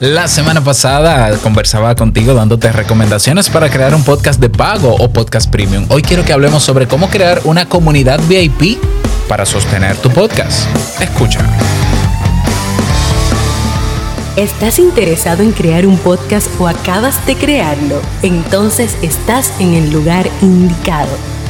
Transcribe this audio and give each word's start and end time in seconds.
La 0.00 0.28
semana 0.28 0.62
pasada 0.62 1.34
conversaba 1.38 1.94
contigo 1.94 2.34
dándote 2.34 2.70
recomendaciones 2.70 3.48
para 3.48 3.70
crear 3.70 3.94
un 3.94 4.04
podcast 4.04 4.38
de 4.38 4.50
pago 4.50 4.94
o 4.94 5.10
podcast 5.10 5.50
premium. 5.50 5.86
Hoy 5.88 6.02
quiero 6.02 6.22
que 6.22 6.34
hablemos 6.34 6.62
sobre 6.62 6.86
cómo 6.86 7.08
crear 7.08 7.40
una 7.44 7.66
comunidad 7.66 8.20
VIP 8.28 8.76
para 9.26 9.46
sostener 9.46 9.96
tu 9.96 10.10
podcast. 10.10 10.68
Escucha. 11.00 11.40
¿Estás 14.36 14.78
interesado 14.78 15.42
en 15.42 15.52
crear 15.52 15.86
un 15.86 15.96
podcast 15.96 16.48
o 16.60 16.68
acabas 16.68 17.26
de 17.26 17.34
crearlo? 17.34 18.02
Entonces 18.22 18.98
estás 19.00 19.50
en 19.60 19.72
el 19.72 19.90
lugar 19.90 20.28
indicado 20.42 21.35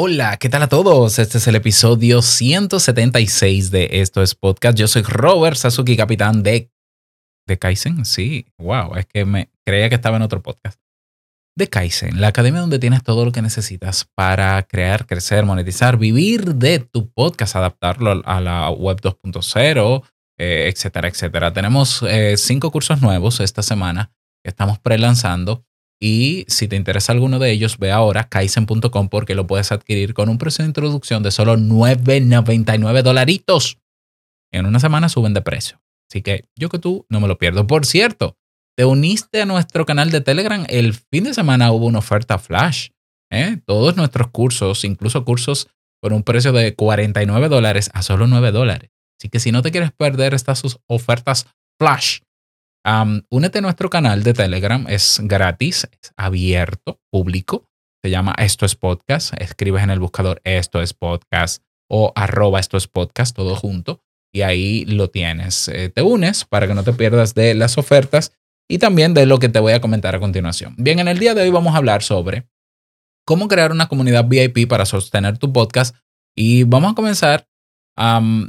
Hola, 0.00 0.36
¿qué 0.36 0.48
tal 0.48 0.62
a 0.62 0.68
todos? 0.68 1.18
Este 1.18 1.38
es 1.38 1.48
el 1.48 1.56
episodio 1.56 2.22
176 2.22 3.72
de 3.72 3.88
Esto 3.94 4.22
es 4.22 4.36
Podcast. 4.36 4.78
Yo 4.78 4.86
soy 4.86 5.02
Robert 5.02 5.56
Sasuki, 5.56 5.96
capitán 5.96 6.44
de... 6.44 6.70
¿De 7.48 7.58
Kaizen? 7.58 8.04
Sí, 8.04 8.46
wow, 8.58 8.94
es 8.94 9.06
que 9.06 9.24
me 9.24 9.50
creía 9.66 9.88
que 9.88 9.96
estaba 9.96 10.16
en 10.16 10.22
otro 10.22 10.40
podcast. 10.40 10.80
De 11.56 11.66
Kaizen, 11.66 12.20
la 12.20 12.28
academia 12.28 12.60
donde 12.60 12.78
tienes 12.78 13.02
todo 13.02 13.24
lo 13.24 13.32
que 13.32 13.42
necesitas 13.42 14.08
para 14.14 14.62
crear, 14.62 15.04
crecer, 15.04 15.44
monetizar, 15.44 15.98
vivir 15.98 16.54
de 16.54 16.78
tu 16.78 17.10
podcast, 17.10 17.56
adaptarlo 17.56 18.22
a 18.24 18.40
la 18.40 18.70
web 18.70 19.00
2.0, 19.00 20.04
eh, 20.38 20.70
etcétera, 20.72 21.08
etcétera. 21.08 21.52
Tenemos 21.52 22.04
eh, 22.04 22.36
cinco 22.36 22.70
cursos 22.70 23.02
nuevos 23.02 23.40
esta 23.40 23.64
semana 23.64 24.12
que 24.44 24.50
estamos 24.50 24.78
pre-lanzando 24.78 25.66
y 26.00 26.44
si 26.48 26.68
te 26.68 26.76
interesa 26.76 27.12
alguno 27.12 27.38
de 27.38 27.50
ellos, 27.50 27.78
ve 27.78 27.90
ahora 27.90 28.28
kaizen.com 28.28 29.08
porque 29.08 29.34
lo 29.34 29.46
puedes 29.46 29.72
adquirir 29.72 30.14
con 30.14 30.28
un 30.28 30.38
precio 30.38 30.62
de 30.62 30.68
introducción 30.68 31.22
de 31.22 31.30
solo 31.30 31.56
9,99 31.56 33.02
dolaritos. 33.02 33.78
En 34.52 34.66
una 34.66 34.80
semana 34.80 35.08
suben 35.08 35.34
de 35.34 35.42
precio. 35.42 35.80
Así 36.08 36.22
que 36.22 36.44
yo 36.56 36.68
que 36.68 36.78
tú 36.78 37.04
no 37.08 37.20
me 37.20 37.28
lo 37.28 37.36
pierdo. 37.36 37.66
Por 37.66 37.84
cierto, 37.84 38.36
te 38.76 38.84
uniste 38.84 39.42
a 39.42 39.46
nuestro 39.46 39.84
canal 39.84 40.10
de 40.10 40.20
Telegram. 40.20 40.64
El 40.68 40.94
fin 40.94 41.24
de 41.24 41.34
semana 41.34 41.72
hubo 41.72 41.86
una 41.86 41.98
oferta 41.98 42.38
flash. 42.38 42.88
¿eh? 43.30 43.58
Todos 43.66 43.96
nuestros 43.96 44.28
cursos, 44.30 44.84
incluso 44.84 45.24
cursos 45.24 45.68
por 46.00 46.12
un 46.12 46.22
precio 46.22 46.52
de 46.52 46.74
49 46.74 47.48
dólares 47.48 47.90
a 47.92 48.02
solo 48.02 48.28
9 48.28 48.52
dólares. 48.52 48.90
Así 49.20 49.28
que 49.28 49.40
si 49.40 49.50
no 49.50 49.62
te 49.62 49.72
quieres 49.72 49.90
perder 49.90 50.32
estas 50.32 50.62
ofertas 50.86 51.48
flash, 51.76 52.20
únete 53.30 53.58
a 53.58 53.62
nuestro 53.62 53.90
canal 53.90 54.22
de 54.22 54.34
Telegram, 54.34 54.86
es 54.88 55.20
gratis, 55.22 55.88
es 55.90 56.12
abierto, 56.16 57.00
público. 57.10 57.68
Se 58.02 58.10
llama 58.10 58.34
Esto 58.38 58.64
es 58.64 58.76
Podcast. 58.76 59.34
Escribes 59.40 59.82
en 59.82 59.90
el 59.90 59.98
buscador 59.98 60.40
Esto 60.44 60.80
es 60.80 60.94
Podcast 60.94 61.62
o 61.90 62.12
arroba 62.14 62.60
Esto 62.60 62.76
es 62.76 62.86
Podcast, 62.86 63.34
todo 63.34 63.56
junto. 63.56 64.00
Y 64.32 64.42
ahí 64.42 64.84
lo 64.84 65.08
tienes. 65.08 65.68
Eh, 65.68 65.88
te 65.88 66.02
unes 66.02 66.44
para 66.44 66.66
que 66.66 66.74
no 66.74 66.84
te 66.84 66.92
pierdas 66.92 67.34
de 67.34 67.54
las 67.54 67.78
ofertas 67.78 68.32
y 68.68 68.78
también 68.78 69.14
de 69.14 69.26
lo 69.26 69.38
que 69.38 69.48
te 69.48 69.58
voy 69.58 69.72
a 69.72 69.80
comentar 69.80 70.14
a 70.14 70.20
continuación. 70.20 70.74
Bien, 70.78 70.98
en 70.98 71.08
el 71.08 71.18
día 71.18 71.34
de 71.34 71.42
hoy 71.42 71.50
vamos 71.50 71.74
a 71.74 71.78
hablar 71.78 72.02
sobre 72.02 72.46
cómo 73.26 73.48
crear 73.48 73.72
una 73.72 73.88
comunidad 73.88 74.26
VIP 74.26 74.68
para 74.68 74.86
sostener 74.86 75.38
tu 75.38 75.52
podcast. 75.52 75.96
Y 76.36 76.64
vamos 76.64 76.92
a 76.92 76.94
comenzar 76.94 77.48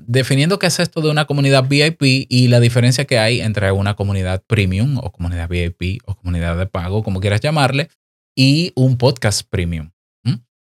definiendo 0.06 0.60
qué 0.60 0.68
es 0.68 0.80
esto 0.80 1.02
de 1.02 1.10
una 1.10 1.26
comunidad 1.26 1.68
VIP 1.68 2.28
y 2.30 2.48
la 2.50 2.60
diferencia 2.60 3.06
que 3.06 3.18
hay 3.18 3.42
entre 3.42 3.72
una 3.72 3.96
comunidad 3.96 4.44
premium 4.46 4.98
o 4.98 5.12
comunidad 5.12 5.50
VIP 5.50 6.02
o 6.06 6.16
comunidad 6.16 6.58
de 6.58 6.68
pago, 6.68 7.04
como 7.04 7.20
quieras 7.20 7.42
llamarle, 7.42 7.90
y 8.38 8.72
un 8.76 8.98
podcast 8.98 9.48
premium. 9.50 9.92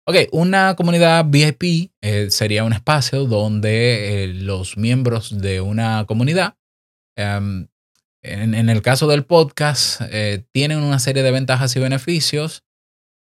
Ok, 0.07 0.17
una 0.33 0.77
comunidad 0.77 1.25
VIP 1.27 1.93
eh, 2.03 2.31
sería 2.31 2.65
un 2.65 2.75
espacio 2.75 3.25
donde 3.25 4.25
eh, 4.25 4.29
los 4.29 4.77
miembros 4.77 5.41
de 5.41 5.63
una 5.63 6.05
comunidad, 6.05 6.59
en, 7.17 7.71
el 8.23 8.83
caso 8.83 9.07
del 9.07 9.25
podcast, 9.25 10.03
eh, 10.11 10.45
tienen 10.53 10.83
una 10.83 10.99
serie 10.99 11.23
de 11.23 11.31
ventajas 11.31 11.75
y 11.77 11.81
beneficios 11.81 12.65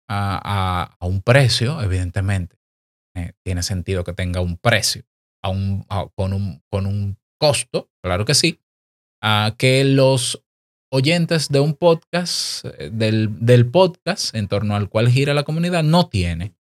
a 0.10 0.98
un 1.00 1.22
precio, 1.22 1.82
evidentemente. 1.82 2.58
tiene 3.44 3.64
sentido 3.64 4.04
que 4.04 4.14
tenga 4.14 4.42
un 4.42 4.58
precio 4.58 5.06
con, 6.16 6.34
un, 6.34 6.62
con 6.72 6.86
un 6.86 7.18
costo, 7.40 7.90
claro 8.04 8.26
que 8.26 8.34
sí, 8.34 8.62
a 9.22 9.56
que 9.58 9.84
los 9.84 10.44
oyentes 10.92 11.50
de 11.50 11.60
un 11.60 11.74
podcast, 11.76 12.66
eh, 12.66 12.90
del, 12.92 13.46
del, 13.46 13.70
podcast 13.70 14.34
en 14.36 14.48
torno 14.48 14.76
al 14.76 14.90
cual 14.90 15.10
gira 15.10 15.34
la 15.34 15.44
comunidad, 15.44 15.84
no 15.84 16.08
tiene. 16.10 16.56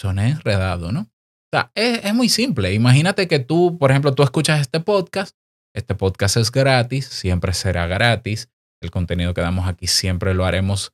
Son 0.00 0.18
enredados, 0.18 0.92
¿no? 0.92 1.00
O 1.00 1.56
sea, 1.56 1.70
es, 1.74 2.04
es, 2.04 2.14
muy 2.14 2.28
simple. 2.28 2.72
Imagínate 2.72 3.28
que 3.28 3.38
tú, 3.38 3.76
por 3.78 3.90
ejemplo, 3.90 4.14
tú 4.14 4.22
escuchas 4.22 4.60
este 4.60 4.80
podcast, 4.80 5.36
este 5.74 5.94
podcast 5.94 6.36
es 6.36 6.50
gratis, 6.50 7.06
siempre 7.06 7.52
será 7.52 7.86
gratis. 7.86 8.48
El 8.82 8.90
contenido 8.90 9.34
que 9.34 9.42
damos 9.42 9.68
aquí 9.68 9.86
siempre 9.86 10.32
lo 10.32 10.46
haremos. 10.46 10.92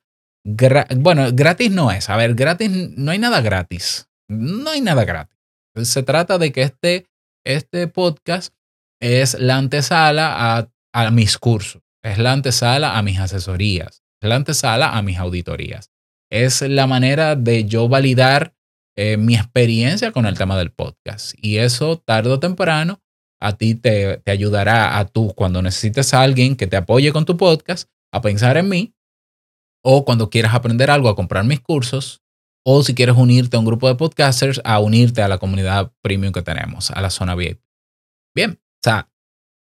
bueno, 0.97 1.29
gratis 1.31 1.71
no 1.71 1.91
es. 1.91 2.09
A 2.09 2.17
ver, 2.17 2.35
gratis, 2.35 2.69
no 2.69 3.11
hay 3.11 3.19
nada 3.19 3.41
gratis. 3.41 4.09
No 4.29 4.71
hay 4.71 4.81
nada 4.81 5.05
gratis. 5.05 5.36
Se 5.83 6.03
trata 6.03 6.37
de 6.37 6.51
que 6.51 6.61
este, 6.63 7.05
este 7.45 7.87
podcast 7.87 8.53
es 9.01 9.39
la 9.39 9.57
antesala 9.57 10.57
a, 10.57 10.69
a 10.93 11.11
mis 11.11 11.37
cursos, 11.37 11.81
es 12.03 12.17
la 12.17 12.33
antesala 12.33 12.97
a 12.97 13.01
mis 13.01 13.19
asesorías, 13.19 14.03
es 14.21 14.29
la 14.29 14.35
antesala 14.35 14.97
a 14.97 15.01
mis 15.01 15.17
auditorías. 15.17 15.91
Es 16.29 16.61
la 16.61 16.87
manera 16.87 17.35
de 17.35 17.65
yo 17.65 17.87
validar 17.87 18.53
eh, 18.97 19.15
mi 19.17 19.35
experiencia 19.35 20.11
con 20.11 20.25
el 20.25 20.37
tema 20.37 20.57
del 20.57 20.71
podcast. 20.71 21.33
Y 21.41 21.57
eso 21.57 21.97
tarde 21.99 22.31
o 22.31 22.39
temprano 22.39 22.99
a 23.39 23.55
ti 23.55 23.75
te, 23.75 24.17
te, 24.17 24.31
ayudará 24.31 24.97
a 24.97 25.05
tú 25.05 25.33
cuando 25.35 25.61
necesites 25.61 26.13
a 26.13 26.21
alguien 26.21 26.55
que 26.55 26.67
te 26.67 26.75
apoye 26.75 27.13
con 27.13 27.23
tu 27.23 27.37
podcast 27.37 27.87
a 28.11 28.21
pensar 28.21 28.57
en 28.57 28.67
mí 28.67 28.95
o 29.83 30.03
cuando 30.03 30.29
quieras 30.29 30.55
aprender 30.55 30.89
algo 30.89 31.07
a 31.07 31.15
comprar 31.15 31.45
mis 31.45 31.59
cursos 31.59 32.23
o 32.69 32.83
si 32.83 32.93
quieres 32.93 33.15
unirte 33.15 33.55
a 33.55 33.61
un 33.61 33.65
grupo 33.65 33.87
de 33.87 33.95
podcasters, 33.95 34.59
a 34.65 34.81
unirte 34.81 35.21
a 35.21 35.29
la 35.29 35.37
comunidad 35.37 35.93
premium 36.01 36.33
que 36.33 36.41
tenemos, 36.41 36.91
a 36.91 37.01
la 37.01 37.09
zona 37.09 37.33
VIP. 37.33 37.61
Bien, 38.35 38.59
o 38.59 38.79
sea, 38.83 39.09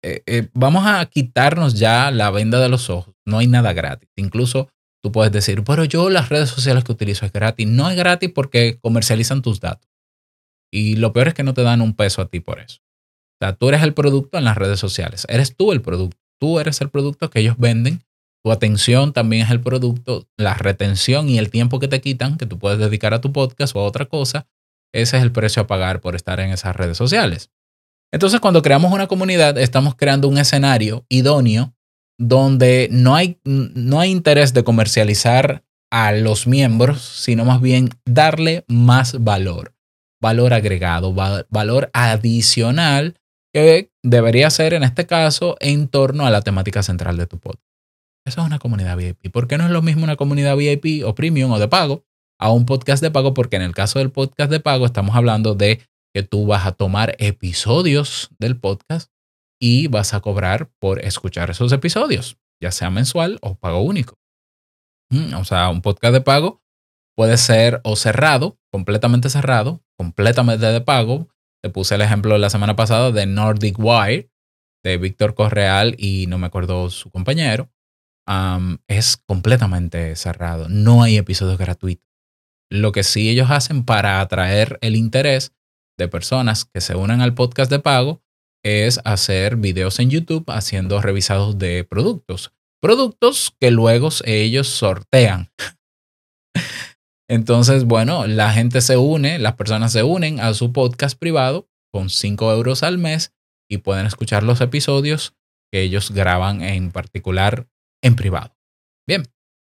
eh, 0.03 0.23
eh, 0.25 0.49
vamos 0.55 0.83
a 0.83 1.05
quitarnos 1.05 1.75
ya 1.77 2.09
la 2.09 2.31
venda 2.31 2.59
de 2.59 2.69
los 2.69 2.89
ojos. 2.89 3.13
No 3.23 3.37
hay 3.37 3.45
nada 3.45 3.71
gratis. 3.73 4.09
Incluso 4.15 4.71
tú 5.03 5.11
puedes 5.11 5.31
decir, 5.31 5.63
pero 5.63 5.85
yo 5.85 6.09
las 6.09 6.29
redes 6.29 6.49
sociales 6.49 6.83
que 6.83 6.91
utilizo 6.91 7.27
es 7.27 7.31
gratis. 7.31 7.67
No 7.67 7.87
es 7.87 7.95
gratis 7.95 8.31
porque 8.33 8.79
comercializan 8.81 9.43
tus 9.43 9.59
datos. 9.59 9.87
Y 10.73 10.95
lo 10.95 11.13
peor 11.13 11.27
es 11.27 11.33
que 11.35 11.43
no 11.43 11.53
te 11.53 11.61
dan 11.61 11.81
un 11.81 11.93
peso 11.93 12.23
a 12.23 12.29
ti 12.29 12.39
por 12.39 12.59
eso. 12.59 12.79
O 13.39 13.45
sea, 13.45 13.53
tú 13.53 13.69
eres 13.69 13.83
el 13.83 13.93
producto 13.93 14.39
en 14.39 14.43
las 14.43 14.57
redes 14.57 14.79
sociales. 14.79 15.27
Eres 15.29 15.55
tú 15.55 15.71
el 15.71 15.83
producto. 15.83 16.17
Tú 16.41 16.59
eres 16.59 16.81
el 16.81 16.89
producto 16.89 17.29
que 17.29 17.41
ellos 17.41 17.59
venden 17.59 18.01
tu 18.47 18.53
atención 18.53 19.11
también 19.11 19.45
es 19.45 19.51
el 19.51 19.59
producto, 19.59 20.25
la 20.37 20.53
retención 20.53 21.27
y 21.27 21.37
el 21.37 21.49
tiempo 21.49 21.79
que 21.79 21.89
te 21.89 21.99
quitan, 21.99 22.37
que 22.37 22.45
tú 22.45 22.57
puedes 22.57 22.79
dedicar 22.79 23.13
a 23.13 23.19
tu 23.19 23.33
podcast 23.33 23.75
o 23.75 23.81
a 23.81 23.83
otra 23.83 24.05
cosa, 24.05 24.47
ese 24.93 25.17
es 25.17 25.23
el 25.23 25.33
precio 25.33 25.63
a 25.63 25.67
pagar 25.67 25.99
por 25.99 26.15
estar 26.15 26.39
en 26.39 26.51
esas 26.51 26.73
redes 26.73 26.95
sociales. 26.95 27.51
Entonces, 28.13 28.39
cuando 28.39 28.61
creamos 28.61 28.93
una 28.93 29.07
comunidad, 29.07 29.57
estamos 29.57 29.95
creando 29.95 30.29
un 30.29 30.37
escenario 30.37 31.05
idóneo 31.09 31.75
donde 32.17 32.88
no 32.89 33.17
hay, 33.17 33.38
no 33.44 33.99
hay 33.99 34.11
interés 34.11 34.53
de 34.53 34.63
comercializar 34.63 35.65
a 35.91 36.13
los 36.13 36.47
miembros, 36.47 37.01
sino 37.01 37.43
más 37.43 37.59
bien 37.59 37.89
darle 38.05 38.63
más 38.69 39.21
valor, 39.21 39.75
valor 40.21 40.53
agregado, 40.53 41.13
valor 41.50 41.89
adicional 41.91 43.19
que 43.53 43.91
debería 44.03 44.50
ser 44.51 44.73
en 44.73 44.83
este 44.83 45.05
caso 45.05 45.57
en 45.59 45.89
torno 45.89 46.25
a 46.25 46.31
la 46.31 46.41
temática 46.43 46.81
central 46.81 47.17
de 47.17 47.27
tu 47.27 47.39
podcast. 47.39 47.66
Eso 48.27 48.41
es 48.41 48.47
una 48.47 48.59
comunidad 48.59 48.97
VIP. 48.97 49.31
¿Por 49.31 49.47
qué 49.47 49.57
no 49.57 49.63
es 49.63 49.71
lo 49.71 49.81
mismo 49.81 50.03
una 50.03 50.18
comunidad 50.18 50.57
VIP 50.57 51.06
o 51.06 51.15
premium 51.15 51.50
o 51.50 51.59
de 51.59 51.69
pago 51.69 52.03
a 52.38 52.51
un 52.51 52.65
podcast 52.65 53.01
de 53.01 53.09
pago? 53.09 53.33
Porque 53.33 53.56
en 53.56 53.62
el 53.62 53.74
caso 53.74 54.00
del 54.00 54.12
podcast 54.12 54.51
de 54.51 54.59
pago 54.59 54.85
estamos 54.85 55.15
hablando 55.15 55.56
de 55.56 55.81
que 56.13 56.24
tú 56.24 56.45
vas 56.45 56.65
a 56.65 56.74
tomar 56.74 57.15
episodios 57.19 58.29
del 58.38 58.59
podcast 58.59 59.13
y 59.62 59.88
vas 59.88 60.13
a 60.13 60.19
cobrar 60.19 60.69
por 60.77 61.00
escuchar 61.00 61.51
esos 61.51 61.71
episodios, 61.71 62.38
ya 62.62 62.74
sea 62.74 62.89
mensual 62.89 63.39
o 63.41 63.56
pago 63.56 63.79
único. 63.79 64.15
Mm, 65.09 65.33
o 65.35 65.45
sea, 65.45 65.69
un 65.69 65.81
podcast 65.81 66.13
de 66.13 66.21
pago 66.21 66.62
puede 67.15 67.38
ser 67.38 67.79
o 67.85 67.95
cerrado, 67.95 68.59
completamente 68.74 69.29
cerrado, 69.29 69.85
completamente 69.97 70.65
de 70.65 70.81
pago. 70.81 71.29
Te 71.63 71.69
puse 71.69 71.95
el 71.95 72.01
ejemplo 72.01 72.38
la 72.38 72.50
semana 72.50 72.75
pasada 72.75 73.13
de 73.13 73.25
Nordic 73.25 73.79
Wire, 73.79 74.29
de 74.83 74.97
Víctor 74.97 75.33
Correal 75.33 75.95
y 75.97 76.25
no 76.27 76.38
me 76.38 76.47
acuerdo 76.47 76.89
su 76.89 77.09
compañero, 77.09 77.69
es 78.88 79.18
completamente 79.18 80.15
cerrado. 80.15 80.68
No 80.69 81.03
hay 81.03 81.18
episodios 81.18 81.57
gratuitos. 81.57 82.06
Lo 82.69 82.91
que 82.91 83.03
sí 83.03 83.29
ellos 83.29 83.50
hacen 83.50 83.85
para 83.85 84.19
atraer 84.19 84.77
el 84.81 84.95
interés 84.95 85.53
de 85.97 86.07
personas 86.07 86.65
que 86.65 86.81
se 86.81 86.95
unan 86.95 87.21
al 87.21 87.33
podcast 87.33 87.71
de 87.71 87.79
pago 87.79 88.21
es 88.63 89.00
hacer 89.06 89.56
videos 89.56 90.00
en 90.00 90.09
YouTube 90.09 90.44
haciendo 90.50 91.01
revisados 91.01 91.57
de 91.57 91.85
productos. 91.85 92.51
Productos 92.81 93.56
que 93.59 93.71
luego 93.71 94.09
ellos 94.25 94.68
sortean. 94.68 95.50
Entonces, 97.29 97.85
bueno, 97.85 98.27
la 98.27 98.51
gente 98.51 98.81
se 98.81 98.97
une, 98.97 99.39
las 99.39 99.56
personas 99.56 99.91
se 99.91 100.03
unen 100.03 100.39
a 100.39 100.53
su 100.53 100.71
podcast 100.71 101.18
privado 101.18 101.69
con 101.94 102.09
5 102.09 102.51
euros 102.53 102.83
al 102.83 102.97
mes 102.97 103.33
y 103.69 103.79
pueden 103.79 104.06
escuchar 104.06 104.44
los 104.44 104.62
episodios 104.62 105.35
que 105.71 105.81
ellos 105.81 106.12
graban 106.12 106.62
en 106.62 106.91
particular 106.91 107.68
en 108.01 108.15
privado. 108.15 108.55
Bien, 109.07 109.23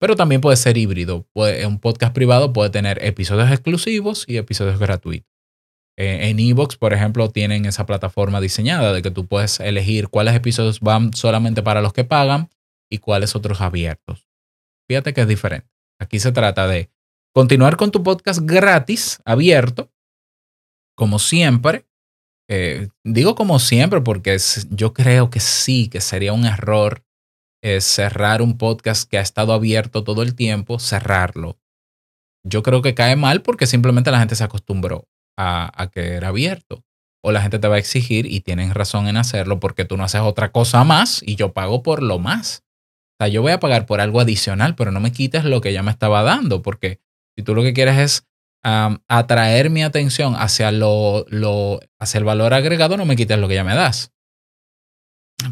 pero 0.00 0.16
también 0.16 0.40
puede 0.40 0.56
ser 0.56 0.76
híbrido. 0.76 1.26
un 1.34 1.78
podcast 1.78 2.14
privado 2.14 2.52
puede 2.52 2.70
tener 2.70 3.04
episodios 3.04 3.50
exclusivos 3.50 4.24
y 4.26 4.36
episodios 4.38 4.78
gratuitos. 4.78 5.30
Eh, 5.98 6.30
en 6.30 6.40
Evox, 6.40 6.76
por 6.76 6.94
ejemplo, 6.94 7.30
tienen 7.30 7.66
esa 7.66 7.84
plataforma 7.84 8.40
diseñada 8.40 8.94
de 8.94 9.02
que 9.02 9.10
tú 9.10 9.26
puedes 9.26 9.60
elegir 9.60 10.08
cuáles 10.08 10.34
episodios 10.34 10.80
van 10.80 11.12
solamente 11.12 11.62
para 11.62 11.82
los 11.82 11.92
que 11.92 12.04
pagan 12.04 12.48
y 12.90 12.98
cuáles 12.98 13.36
otros 13.36 13.60
abiertos. 13.60 14.26
Fíjate 14.88 15.12
que 15.12 15.20
es 15.20 15.28
diferente. 15.28 15.68
Aquí 16.00 16.18
se 16.18 16.32
trata 16.32 16.66
de 16.66 16.90
continuar 17.34 17.76
con 17.76 17.90
tu 17.90 18.02
podcast 18.02 18.40
gratis, 18.42 19.20
abierto, 19.26 19.92
como 20.96 21.18
siempre. 21.18 21.86
Eh, 22.48 22.88
digo 23.04 23.34
como 23.34 23.58
siempre 23.58 24.00
porque 24.00 24.38
yo 24.70 24.94
creo 24.94 25.28
que 25.28 25.40
sí, 25.40 25.88
que 25.88 26.00
sería 26.00 26.32
un 26.32 26.46
error 26.46 27.04
es 27.62 27.84
cerrar 27.84 28.42
un 28.42 28.56
podcast 28.56 29.08
que 29.08 29.18
ha 29.18 29.22
estado 29.22 29.52
abierto 29.52 30.04
todo 30.04 30.22
el 30.22 30.34
tiempo, 30.34 30.78
cerrarlo. 30.78 31.58
Yo 32.44 32.62
creo 32.62 32.82
que 32.82 32.94
cae 32.94 33.16
mal 33.16 33.42
porque 33.42 33.66
simplemente 33.66 34.10
la 34.10 34.18
gente 34.18 34.34
se 34.34 34.44
acostumbró 34.44 35.08
a, 35.36 35.90
que 35.92 36.14
era 36.14 36.28
abierto. 36.28 36.84
O 37.22 37.32
la 37.32 37.42
gente 37.42 37.58
te 37.58 37.68
va 37.68 37.74
a 37.74 37.78
exigir 37.78 38.24
y 38.24 38.40
tienen 38.40 38.72
razón 38.72 39.06
en 39.06 39.18
hacerlo 39.18 39.60
porque 39.60 39.84
tú 39.84 39.98
no 39.98 40.04
haces 40.04 40.22
otra 40.22 40.52
cosa 40.52 40.84
más 40.84 41.22
y 41.22 41.36
yo 41.36 41.52
pago 41.52 41.82
por 41.82 42.02
lo 42.02 42.18
más. 42.18 42.64
O 43.18 43.24
sea, 43.24 43.28
yo 43.28 43.42
voy 43.42 43.52
a 43.52 43.60
pagar 43.60 43.84
por 43.84 44.00
algo 44.00 44.20
adicional, 44.20 44.74
pero 44.74 44.90
no 44.90 45.00
me 45.00 45.12
quites 45.12 45.44
lo 45.44 45.60
que 45.60 45.74
ya 45.74 45.82
me 45.82 45.90
estaba 45.90 46.22
dando 46.22 46.62
porque 46.62 46.98
si 47.36 47.44
tú 47.44 47.54
lo 47.54 47.62
que 47.62 47.74
quieres 47.74 47.98
es 47.98 48.26
atraer 48.62 49.68
mi 49.68 49.82
atención 49.82 50.34
hacia, 50.34 50.70
lo, 50.72 51.26
lo, 51.28 51.80
hacia 51.98 52.18
el 52.18 52.24
valor 52.24 52.54
agregado, 52.54 52.96
no 52.96 53.04
me 53.04 53.16
quites 53.16 53.38
lo 53.38 53.48
que 53.48 53.54
ya 53.54 53.64
me 53.64 53.74
das. 53.74 54.12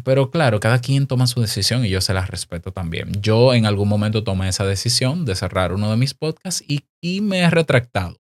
Pero 0.03 0.31
claro, 0.31 0.59
cada 0.59 0.79
quien 0.79 1.07
toma 1.07 1.27
su 1.27 1.41
decisión 1.41 1.85
y 1.85 1.89
yo 1.89 2.01
se 2.01 2.13
las 2.13 2.29
respeto 2.29 2.71
también. 2.71 3.11
Yo 3.21 3.53
en 3.53 3.65
algún 3.65 3.89
momento 3.89 4.23
tomé 4.23 4.49
esa 4.49 4.65
decisión 4.65 5.25
de 5.25 5.35
cerrar 5.35 5.73
uno 5.73 5.89
de 5.91 5.97
mis 5.97 6.13
podcasts 6.13 6.63
y, 6.67 6.83
me 7.21 7.39
he 7.39 7.49
retractado. 7.49 8.17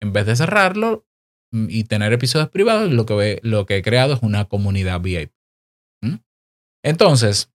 En 0.00 0.12
vez 0.12 0.26
de 0.26 0.36
cerrarlo 0.36 1.06
mm, 1.52 1.66
y 1.68 1.84
tener 1.84 2.12
episodios 2.12 2.48
privados, 2.48 2.90
lo 2.90 3.06
que, 3.06 3.40
lo 3.42 3.66
que 3.66 3.76
he 3.76 3.82
creado 3.82 4.14
es 4.14 4.22
una 4.22 4.46
comunidad 4.46 5.00
VIP. 5.00 5.32
¿Mm? 6.02 6.16
Entonces, 6.82 7.50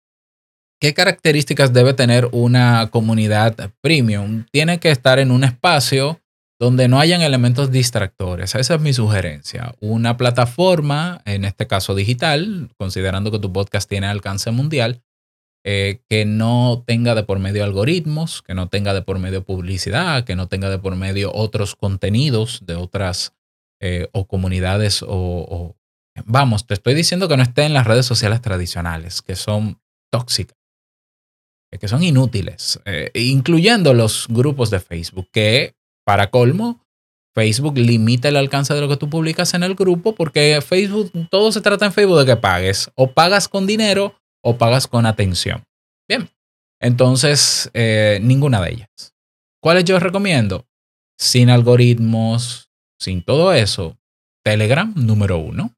¿qué 0.80 0.94
características 0.94 1.74
debe 1.74 1.94
tener 1.94 2.30
una 2.32 2.90
comunidad 2.92 3.74
premium? 3.82 4.46
Tiene 4.52 4.80
que 4.80 4.92
estar 4.92 5.20
en 5.20 5.32
un 5.32 5.44
espacio 5.44 6.22
donde 6.60 6.88
no 6.88 7.00
hayan 7.00 7.22
elementos 7.22 7.72
distractores. 7.72 8.56
Esa 8.56 8.76
es 8.76 8.82
mi 8.82 8.94
sugerencia. 8.94 9.76
Una 9.82 10.18
plataforma, 10.18 11.22
en 11.26 11.44
este 11.44 11.68
caso 11.68 11.96
digital, 11.96 12.70
considerando 12.78 13.32
que 13.32 13.40
tu 13.40 13.52
podcast 13.52 13.90
tiene 13.90 14.08
alcance 14.08 14.52
mundial, 14.52 15.02
eh, 15.66 16.02
que 16.08 16.26
no 16.26 16.84
tenga 16.86 17.16
de 17.16 17.24
por 17.24 17.40
medio 17.40 17.64
algoritmos, 17.64 18.42
que 18.42 18.54
no 18.54 18.70
tenga 18.70 18.94
de 18.94 19.02
por 19.02 19.20
medio 19.20 19.44
publicidad, 19.44 20.24
que 20.24 20.36
no 20.36 20.48
tenga 20.48 20.70
de 20.70 20.78
por 20.80 20.96
medio 20.96 21.34
otros 21.34 21.76
contenidos 21.76 22.62
de 22.66 22.76
otras 22.76 23.34
eh, 23.82 24.08
o 24.14 24.28
comunidades 24.28 25.04
o, 25.06 25.76
Vamos, 26.24 26.66
te 26.66 26.74
estoy 26.76 26.94
diciendo 26.94 27.28
que 27.28 27.36
no 27.36 27.44
esté 27.44 27.64
en 27.64 27.74
las 27.74 27.86
redes 27.86 28.06
sociales 28.06 28.40
tradicionales, 28.40 29.22
que 29.22 29.36
son 29.36 29.82
tóxicas, 30.10 30.56
que 31.78 31.90
son 31.90 32.04
inútiles, 32.04 32.80
eh, 32.86 33.12
incluyendo 33.16 33.94
los 33.94 34.28
grupos 34.30 34.70
de 34.70 34.80
Facebook, 34.80 35.28
que 35.34 35.76
para 36.06 36.30
colmo, 36.30 36.82
Facebook 37.36 37.78
limita 37.78 38.30
el 38.30 38.38
alcance 38.38 38.74
de 38.74 38.80
lo 38.80 38.88
que 38.88 38.96
tú 38.96 39.10
publicas 39.10 39.54
en 39.54 39.64
el 39.64 39.76
grupo 39.76 40.16
porque 40.16 40.62
Facebook, 40.66 41.12
todo 41.30 41.52
se 41.52 41.60
trata 41.60 41.86
en 41.86 41.92
Facebook 41.92 42.20
de 42.20 42.26
que 42.26 42.38
pagues. 42.38 42.90
O 42.96 43.12
pagas 43.12 43.50
con 43.50 43.68
dinero 43.68 44.16
o 44.42 44.58
pagas 44.58 44.88
con 44.88 45.06
atención. 45.06 45.64
Bien, 46.08 46.30
entonces 46.80 47.70
eh, 47.74 48.20
ninguna 48.22 48.62
de 48.62 48.72
ellas. 48.72 49.14
¿Cuáles 49.62 49.84
yo 49.84 50.00
recomiendo? 50.00 50.66
Sin 51.20 51.50
algoritmos, 51.50 52.70
sin 53.00 53.22
todo 53.22 53.52
eso. 53.52 53.98
Telegram, 54.44 54.94
número 54.96 55.38
uno. 55.40 55.74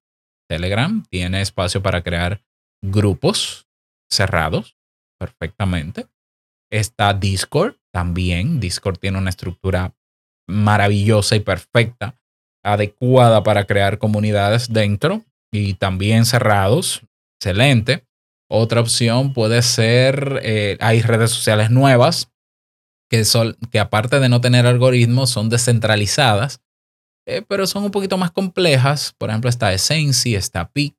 Telegram 0.48 1.04
tiene 1.10 1.42
espacio 1.42 1.82
para 1.82 2.04
crear 2.04 2.42
grupos 2.84 3.68
cerrados 4.10 4.78
perfectamente. 5.18 6.08
Está 6.70 7.14
Discord 7.14 7.76
también. 7.92 8.60
Discord 8.60 9.00
tiene 9.00 9.18
una 9.18 9.30
estructura 9.30 9.96
maravillosa 10.48 11.36
y 11.36 11.42
perfecta, 11.42 12.16
adecuada 12.64 13.44
para 13.44 13.66
crear 13.66 13.98
comunidades 13.98 14.72
dentro 14.72 15.24
y 15.52 15.76
también 15.76 16.26
cerrados. 16.26 17.02
Excelente. 17.40 18.06
Otra 18.50 18.82
opción 18.82 19.34
puede 19.34 19.62
ser, 19.62 20.40
eh, 20.44 20.78
hay 20.80 21.02
redes 21.02 21.32
sociales 21.32 21.70
nuevas 21.70 22.32
que, 23.10 23.26
son, 23.26 23.58
que 23.72 23.80
aparte 23.80 24.20
de 24.20 24.30
no 24.30 24.42
tener 24.42 24.66
algoritmos 24.66 25.30
son 25.30 25.50
descentralizadas, 25.50 26.62
eh, 27.28 27.44
pero 27.48 27.68
son 27.68 27.84
un 27.84 27.92
poquito 27.92 28.18
más 28.18 28.32
complejas. 28.32 29.14
Por 29.18 29.30
ejemplo, 29.30 29.50
está 29.50 29.74
Essency, 29.74 30.36
está 30.36 30.70
Peak. 30.70 30.96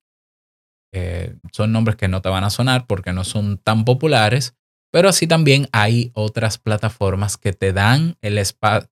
Eh, 0.92 1.36
son 1.52 1.72
nombres 1.72 1.96
que 1.96 2.08
no 2.08 2.22
te 2.22 2.28
van 2.28 2.44
a 2.44 2.50
sonar 2.50 2.86
porque 2.86 3.12
no 3.12 3.24
son 3.24 3.58
tan 3.58 3.84
populares, 3.84 4.54
pero 4.90 5.08
así 5.08 5.26
también 5.26 5.68
hay 5.72 6.10
otras 6.14 6.58
plataformas 6.58 7.36
que 7.36 7.52
te 7.52 7.72
dan, 7.72 8.16
el 8.20 8.42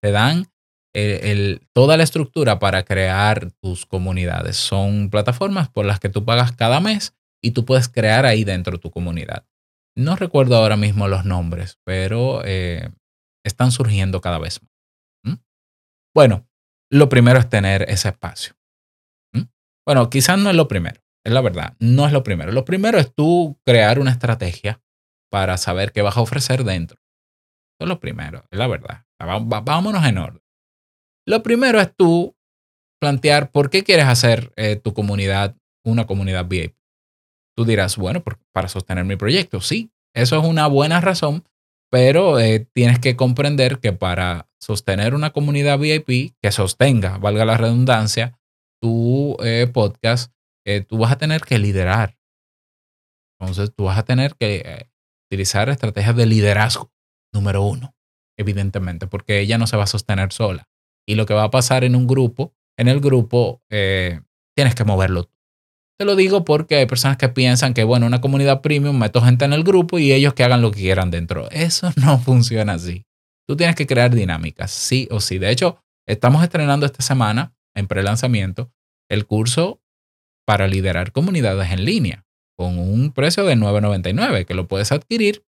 te 0.00 0.10
dan 0.10 0.48
el, 0.94 1.66
toda 1.72 1.96
la 1.96 2.04
estructura 2.04 2.58
para 2.58 2.84
crear 2.84 3.50
tus 3.60 3.86
comunidades. 3.86 4.56
Son 4.56 5.10
plataformas 5.10 5.68
por 5.68 5.84
las 5.84 6.00
que 6.00 6.08
tú 6.08 6.24
pagas 6.24 6.52
cada 6.52 6.80
mes 6.80 7.14
y 7.42 7.50
tú 7.50 7.64
puedes 7.64 7.88
crear 7.88 8.24
ahí 8.24 8.44
dentro 8.44 8.78
tu 8.78 8.90
comunidad. 8.90 9.46
No 9.94 10.16
recuerdo 10.16 10.56
ahora 10.56 10.76
mismo 10.76 11.08
los 11.08 11.24
nombres, 11.24 11.78
pero 11.84 12.42
eh, 12.44 12.90
están 13.44 13.72
surgiendo 13.72 14.20
cada 14.20 14.38
vez 14.38 14.60
más. 14.62 14.70
Bueno, 16.14 16.48
lo 16.90 17.10
primero 17.10 17.38
es 17.38 17.48
tener 17.50 17.82
ese 17.90 18.08
espacio. 18.08 18.54
Bueno, 19.86 20.08
quizás 20.08 20.38
no 20.38 20.48
es 20.48 20.56
lo 20.56 20.66
primero, 20.66 21.00
es 21.24 21.32
la 21.32 21.42
verdad, 21.42 21.76
no 21.78 22.06
es 22.06 22.12
lo 22.12 22.22
primero. 22.22 22.52
Lo 22.52 22.64
primero 22.64 22.98
es 22.98 23.14
tú 23.14 23.60
crear 23.64 23.98
una 23.98 24.12
estrategia 24.12 24.80
para 25.36 25.58
saber 25.58 25.92
qué 25.92 26.00
vas 26.00 26.16
a 26.16 26.22
ofrecer 26.22 26.64
dentro. 26.64 26.98
Eso 27.78 27.84
es 27.84 27.88
lo 27.88 28.00
primero, 28.00 28.46
es 28.50 28.58
la 28.58 28.66
verdad. 28.66 29.04
Vámonos 29.18 30.02
en 30.06 30.16
orden. 30.16 30.42
Lo 31.28 31.42
primero 31.42 31.78
es 31.78 31.94
tú 31.94 32.34
plantear 32.98 33.50
por 33.50 33.68
qué 33.68 33.84
quieres 33.84 34.06
hacer 34.06 34.50
eh, 34.56 34.76
tu 34.76 34.94
comunidad 34.94 35.54
una 35.84 36.06
comunidad 36.06 36.46
VIP. 36.46 36.74
Tú 37.54 37.66
dirás, 37.66 37.98
bueno, 37.98 38.24
para 38.54 38.68
sostener 38.68 39.04
mi 39.04 39.16
proyecto. 39.16 39.60
Sí, 39.60 39.90
eso 40.14 40.40
es 40.40 40.44
una 40.46 40.68
buena 40.68 41.02
razón, 41.02 41.44
pero 41.90 42.40
eh, 42.40 42.66
tienes 42.72 42.98
que 42.98 43.14
comprender 43.14 43.78
que 43.78 43.92
para 43.92 44.48
sostener 44.58 45.14
una 45.14 45.34
comunidad 45.34 45.78
VIP 45.78 46.34
que 46.40 46.50
sostenga, 46.50 47.18
valga 47.18 47.44
la 47.44 47.58
redundancia, 47.58 48.40
tu 48.80 49.36
eh, 49.44 49.70
podcast, 49.70 50.32
tú 50.88 50.96
vas 50.96 51.12
a 51.12 51.18
tener 51.18 51.42
que 51.42 51.58
liderar. 51.58 52.16
Entonces, 53.38 53.70
tú 53.76 53.84
vas 53.84 53.98
a 53.98 54.04
tener 54.06 54.34
que 54.34 54.88
utilizar 55.28 55.68
estrategias 55.68 56.16
de 56.16 56.26
liderazgo, 56.26 56.92
número 57.32 57.62
uno, 57.62 57.94
evidentemente, 58.38 59.06
porque 59.06 59.40
ella 59.40 59.58
no 59.58 59.66
se 59.66 59.76
va 59.76 59.84
a 59.84 59.88
sostener 59.88 60.32
sola. 60.32 60.68
Y 61.06 61.14
lo 61.14 61.26
que 61.26 61.34
va 61.34 61.44
a 61.44 61.50
pasar 61.50 61.84
en 61.84 61.94
un 61.96 62.06
grupo, 62.06 62.54
en 62.76 62.88
el 62.88 63.00
grupo, 63.00 63.62
eh, 63.70 64.20
tienes 64.56 64.74
que 64.74 64.84
moverlo. 64.84 65.30
Te 65.98 66.04
lo 66.04 66.14
digo 66.14 66.44
porque 66.44 66.76
hay 66.76 66.86
personas 66.86 67.16
que 67.16 67.28
piensan 67.28 67.72
que, 67.72 67.84
bueno, 67.84 68.06
una 68.06 68.20
comunidad 68.20 68.60
premium, 68.60 68.98
meto 68.98 69.22
gente 69.22 69.44
en 69.44 69.52
el 69.52 69.64
grupo 69.64 69.98
y 69.98 70.12
ellos 70.12 70.34
que 70.34 70.44
hagan 70.44 70.60
lo 70.60 70.70
que 70.70 70.80
quieran 70.80 71.10
dentro. 71.10 71.50
Eso 71.50 71.90
no 71.96 72.18
funciona 72.18 72.74
así. 72.74 73.06
Tú 73.48 73.56
tienes 73.56 73.76
que 73.76 73.86
crear 73.86 74.14
dinámicas, 74.14 74.70
sí 74.70 75.08
o 75.10 75.20
sí. 75.20 75.38
De 75.38 75.50
hecho, 75.50 75.78
estamos 76.06 76.42
estrenando 76.42 76.84
esta 76.84 77.02
semana, 77.02 77.54
en 77.74 77.86
pre-lanzamiento, 77.86 78.72
el 79.08 79.26
curso 79.26 79.80
para 80.46 80.66
liderar 80.66 81.12
comunidades 81.12 81.70
en 81.70 81.84
línea 81.84 82.25
con 82.56 82.78
un 82.78 83.12
precio 83.12 83.44
de 83.44 83.56
9.99 83.56 84.46
que 84.46 84.54
lo 84.54 84.66
puedes 84.66 84.92
adquirir 84.92 85.44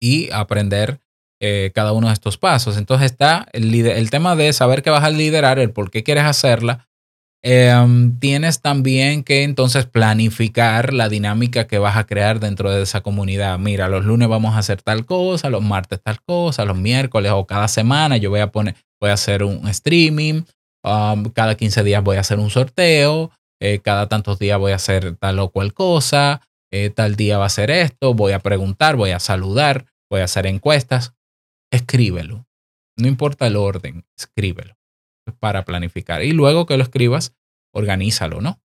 y 0.00 0.30
aprender 0.30 1.00
eh, 1.40 1.72
cada 1.74 1.92
uno 1.92 2.08
de 2.08 2.14
estos 2.14 2.38
pasos. 2.38 2.76
Entonces 2.76 3.10
está 3.10 3.48
el, 3.52 4.10
tema 4.10 4.36
de 4.36 4.52
saber 4.52 4.82
que 4.82 4.90
vas 4.90 5.04
a 5.04 5.10
liderar, 5.10 5.58
el 5.58 5.70
por 5.70 5.90
qué 5.90 6.02
quieres 6.02 6.24
hacerla 6.24 6.88
Em, 7.44 8.20
tienes 8.20 8.60
también 8.60 9.24
que 9.24 9.42
entonces 9.42 9.86
planificar 9.86 10.92
la 10.92 11.08
dinámica 11.08 11.66
que 11.66 11.80
vas 11.80 11.96
a 11.96 12.06
crear 12.06 12.38
dentro 12.38 12.70
de 12.70 12.82
esa 12.82 13.00
comunidad. 13.00 13.58
Mira, 13.58 13.88
los 13.88 14.04
lunes 14.04 14.28
vamos 14.28 14.54
a 14.54 14.58
hacer 14.58 14.80
tal 14.80 15.04
cosa, 15.06 15.50
los 15.50 15.62
martes 15.62 16.00
tal 16.00 16.22
cosa, 16.22 16.64
los 16.64 16.78
miércoles 16.78 17.32
o 17.34 17.44
cada 17.44 17.66
semana 17.66 18.16
yo 18.16 18.30
voy 18.30 18.38
a 18.38 18.52
poner, 18.52 18.76
voy 19.00 19.10
a 19.10 19.14
hacer 19.14 19.42
un 19.42 19.66
streaming, 19.66 20.42
um, 20.84 21.24
cada 21.30 21.56
15 21.56 21.82
días 21.82 22.04
voy 22.04 22.16
a 22.16 22.20
hacer 22.20 22.38
un 22.38 22.48
sorteo, 22.48 23.32
eh, 23.64 23.78
cada 23.78 24.08
tantos 24.08 24.40
días 24.40 24.58
voy 24.58 24.72
a 24.72 24.74
hacer 24.74 25.14
tal 25.18 25.38
o 25.38 25.52
cual 25.52 25.72
cosa, 25.72 26.40
eh, 26.72 26.90
tal 26.90 27.14
día 27.14 27.38
va 27.38 27.44
a 27.44 27.48
ser 27.48 27.70
esto, 27.70 28.12
voy 28.12 28.32
a 28.32 28.40
preguntar, 28.40 28.96
voy 28.96 29.10
a 29.10 29.20
saludar, 29.20 29.86
voy 30.10 30.20
a 30.20 30.24
hacer 30.24 30.46
encuestas. 30.46 31.14
Escríbelo. 31.70 32.48
No 32.98 33.06
importa 33.06 33.46
el 33.46 33.54
orden, 33.54 34.04
escríbelo 34.18 34.74
para 35.38 35.64
planificar. 35.64 36.24
Y 36.24 36.32
luego 36.32 36.66
que 36.66 36.76
lo 36.76 36.82
escribas, 36.82 37.36
organízalo, 37.72 38.40
¿no? 38.40 38.60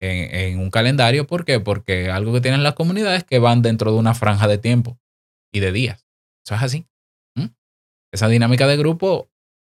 En, 0.00 0.58
un 0.58 0.70
calendario. 0.70 1.28
¿Por 1.28 1.44
qué? 1.44 1.60
Porque 1.60 2.10
algo 2.10 2.32
que 2.32 2.40
tienen 2.40 2.64
las 2.64 2.74
comunidades 2.74 3.18
es 3.18 3.24
que 3.24 3.38
van 3.38 3.62
dentro 3.62 3.92
de 3.92 3.98
una 3.98 4.14
franja 4.14 4.48
de 4.48 4.58
tiempo 4.58 4.98
y 5.54 5.60
de 5.60 5.70
días. 5.70 6.08
Eso 6.44 6.56
es 6.56 6.62
así. 6.62 6.86
Esa 8.12 8.26
dinámica 8.26 8.66
de 8.66 8.76
grupo 8.76 9.30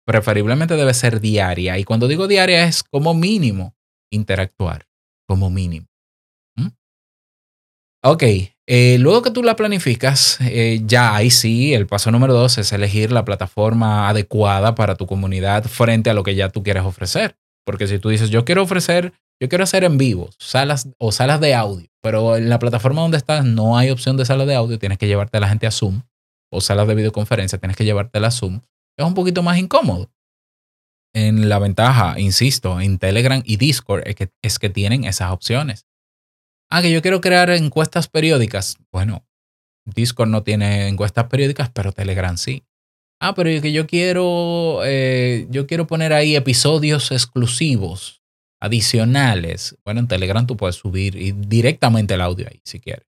preferiblemente 0.06 0.76
debe 0.76 0.94
ser 0.94 1.20
diaria. 1.20 1.76
Y 1.78 1.82
cuando 1.82 2.06
digo 2.06 2.28
diaria 2.28 2.62
es 2.62 2.84
como 2.84 3.14
mínimo 3.14 3.74
interactuar, 4.10 4.86
como 5.26 5.50
mínimo. 5.50 5.86
Ok, 8.02 8.22
eh, 8.66 8.96
luego 8.98 9.20
que 9.20 9.30
tú 9.30 9.42
la 9.42 9.56
planificas, 9.56 10.38
eh, 10.40 10.80
ya 10.86 11.14
ahí 11.14 11.28
sí, 11.30 11.74
el 11.74 11.86
paso 11.86 12.10
número 12.10 12.32
dos 12.32 12.56
es 12.56 12.72
elegir 12.72 13.12
la 13.12 13.26
plataforma 13.26 14.08
adecuada 14.08 14.74
para 14.74 14.94
tu 14.94 15.06
comunidad 15.06 15.64
frente 15.64 16.08
a 16.08 16.14
lo 16.14 16.22
que 16.22 16.34
ya 16.34 16.48
tú 16.48 16.62
quieres 16.62 16.84
ofrecer. 16.84 17.36
Porque 17.66 17.86
si 17.86 17.98
tú 17.98 18.08
dices, 18.08 18.30
yo 18.30 18.46
quiero 18.46 18.62
ofrecer, 18.62 19.12
yo 19.38 19.50
quiero 19.50 19.64
hacer 19.64 19.84
en 19.84 19.98
vivo, 19.98 20.30
salas 20.38 20.88
o 20.98 21.12
salas 21.12 21.40
de 21.40 21.54
audio, 21.54 21.88
pero 22.02 22.38
en 22.38 22.48
la 22.48 22.58
plataforma 22.58 23.02
donde 23.02 23.18
estás 23.18 23.44
no 23.44 23.76
hay 23.76 23.90
opción 23.90 24.16
de 24.16 24.24
salas 24.24 24.46
de 24.46 24.54
audio, 24.54 24.78
tienes 24.78 24.96
que 24.96 25.06
llevarte 25.06 25.36
a 25.36 25.40
la 25.40 25.48
gente 25.48 25.66
a 25.66 25.70
Zoom 25.70 26.00
o 26.50 26.62
salas 26.62 26.88
de 26.88 26.94
videoconferencia, 26.94 27.58
tienes 27.58 27.76
que 27.76 27.84
llevarte 27.84 28.18
a 28.18 28.30
Zoom. 28.30 28.60
Es 28.96 29.04
un 29.04 29.14
poquito 29.14 29.42
más 29.42 29.58
incómodo. 29.58 30.10
En 31.12 31.48
la 31.48 31.58
ventaja, 31.58 32.20
insisto, 32.20 32.80
en 32.80 32.98
Telegram 32.98 33.42
y 33.44 33.56
Discord 33.56 34.04
es 34.06 34.58
que, 34.58 34.70
tienen 34.70 35.04
esas 35.04 35.32
opciones. 35.32 35.86
Ah, 36.70 36.82
que 36.82 36.92
yo 36.92 37.02
quiero 37.02 37.20
crear 37.20 37.50
encuestas 37.50 38.06
periódicas. 38.06 38.78
Bueno, 38.92 39.26
Discord 39.84 40.28
no 40.28 40.44
tiene 40.44 40.86
encuestas 40.86 41.26
periódicas, 41.26 41.68
pero 41.70 41.90
Telegram 41.90 42.36
sí. 42.36 42.64
Ah, 43.20 43.34
pero 43.34 43.60
que 43.60 43.72
yo 43.72 43.86
quiero, 43.86 44.80
eh, 44.84 45.46
yo 45.50 45.66
quiero 45.66 45.86
poner 45.86 46.12
ahí 46.12 46.36
episodios 46.36 47.10
exclusivos, 47.10 48.22
adicionales. 48.60 49.76
Bueno, 49.84 50.00
en 50.00 50.08
Telegram 50.08 50.46
tú 50.46 50.56
puedes 50.56 50.76
subir 50.76 51.34
directamente 51.48 52.14
el 52.14 52.20
audio 52.20 52.46
ahí 52.48 52.60
si 52.64 52.78
quieres. 52.78 53.06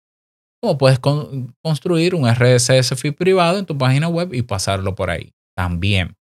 O 0.61 0.77
puedes 0.77 0.99
construir 0.99 2.13
un 2.13 2.29
RSS 2.29 2.95
feed 2.97 3.13
privado 3.13 3.57
en 3.57 3.65
tu 3.65 3.77
página 3.77 4.09
web 4.09 4.33
y 4.33 4.41
pasarlo 4.41 4.95
por 4.95 5.09
ahí 5.09 5.33
también. 5.55 6.17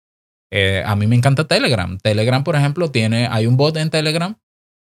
Eh, 0.51 0.83
a 0.85 0.97
mí 0.97 1.07
me 1.07 1.17
encanta 1.17 1.47
Telegram. 1.47 1.99
Telegram, 1.99 2.43
por 2.45 2.57
ejemplo, 2.57 2.91
tiene, 2.91 3.27
hay 3.31 3.47
un 3.47 3.57
bot 3.57 3.77
en 3.77 3.91
Telegram 3.91 4.39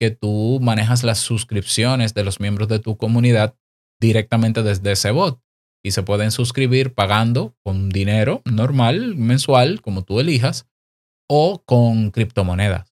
que 0.00 0.10
tú 0.10 0.58
manejas 0.62 1.04
las 1.04 1.18
suscripciones 1.18 2.14
de 2.14 2.24
los 2.24 2.40
miembros 2.40 2.68
de 2.68 2.78
tu 2.78 2.96
comunidad 2.96 3.54
directamente 4.00 4.62
desde 4.62 4.92
ese 4.92 5.10
bot 5.10 5.40
y 5.84 5.90
se 5.92 6.02
pueden 6.02 6.30
suscribir 6.30 6.94
pagando 6.94 7.54
con 7.62 7.90
dinero 7.90 8.42
normal, 8.44 9.16
mensual, 9.16 9.80
como 9.82 10.02
tú 10.04 10.20
elijas, 10.20 10.66
o 11.28 11.62
con 11.64 12.10
criptomonedas. 12.10 12.92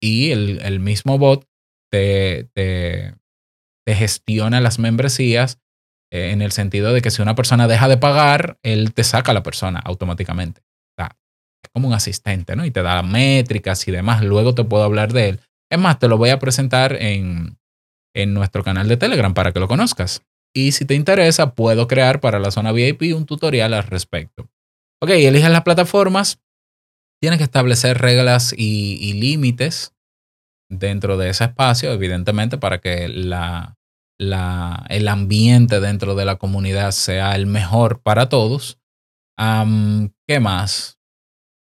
Y 0.00 0.30
el, 0.30 0.80
mismo 0.80 1.18
bot 1.18 1.48
te, 1.90 2.48
te, 2.54 3.14
gestiona 3.86 4.60
las 4.60 4.78
membresías 4.78 5.60
eh, 6.12 6.30
en 6.30 6.42
el 6.42 6.52
sentido 6.52 6.92
de 6.92 7.02
que 7.02 7.10
si 7.10 7.20
una 7.20 7.34
persona 7.34 7.66
deja 7.66 7.88
de 7.88 7.96
pagar, 7.96 8.58
él 8.62 8.92
te 8.94 9.02
saca 9.02 9.32
a 9.32 9.34
la 9.34 9.42
persona 9.42 9.80
automáticamente. 9.80 10.62
Es 11.62 11.70
como 11.72 11.88
un 11.88 11.94
asistente, 11.94 12.56
¿no? 12.56 12.64
Y 12.64 12.70
te 12.70 12.82
da 12.82 13.02
métricas 13.02 13.86
y 13.88 13.90
demás. 13.90 14.22
Luego 14.22 14.54
te 14.54 14.64
puedo 14.64 14.84
hablar 14.84 15.12
de 15.12 15.30
él. 15.30 15.40
Es 15.70 15.78
más, 15.78 15.98
te 15.98 16.08
lo 16.08 16.16
voy 16.16 16.30
a 16.30 16.38
presentar 16.38 16.96
en, 17.00 17.58
en 18.14 18.34
nuestro 18.34 18.64
canal 18.64 18.88
de 18.88 18.96
Telegram 18.96 19.34
para 19.34 19.52
que 19.52 19.60
lo 19.60 19.68
conozcas. 19.68 20.22
Y 20.54 20.72
si 20.72 20.84
te 20.84 20.94
interesa, 20.94 21.54
puedo 21.54 21.86
crear 21.86 22.20
para 22.20 22.38
la 22.38 22.50
zona 22.50 22.72
VIP 22.72 23.14
un 23.14 23.26
tutorial 23.26 23.74
al 23.74 23.84
respecto. 23.84 24.48
Ok, 25.00 25.10
eliges 25.10 25.50
las 25.50 25.62
plataformas. 25.62 26.40
Tienes 27.20 27.38
que 27.38 27.44
establecer 27.44 27.98
reglas 27.98 28.54
y, 28.56 29.12
límites 29.14 29.94
dentro 30.70 31.16
de 31.16 31.30
ese 31.30 31.44
espacio, 31.44 31.92
evidentemente, 31.92 32.58
para 32.58 32.78
que 32.78 33.08
la, 33.08 33.76
la, 34.18 34.86
el 34.88 35.08
ambiente 35.08 35.80
dentro 35.80 36.14
de 36.14 36.24
la 36.24 36.36
comunidad 36.36 36.92
sea 36.92 37.34
el 37.34 37.46
mejor 37.46 38.00
para 38.02 38.28
todos. 38.28 38.78
¿Qué 39.36 40.40
más? 40.40 40.97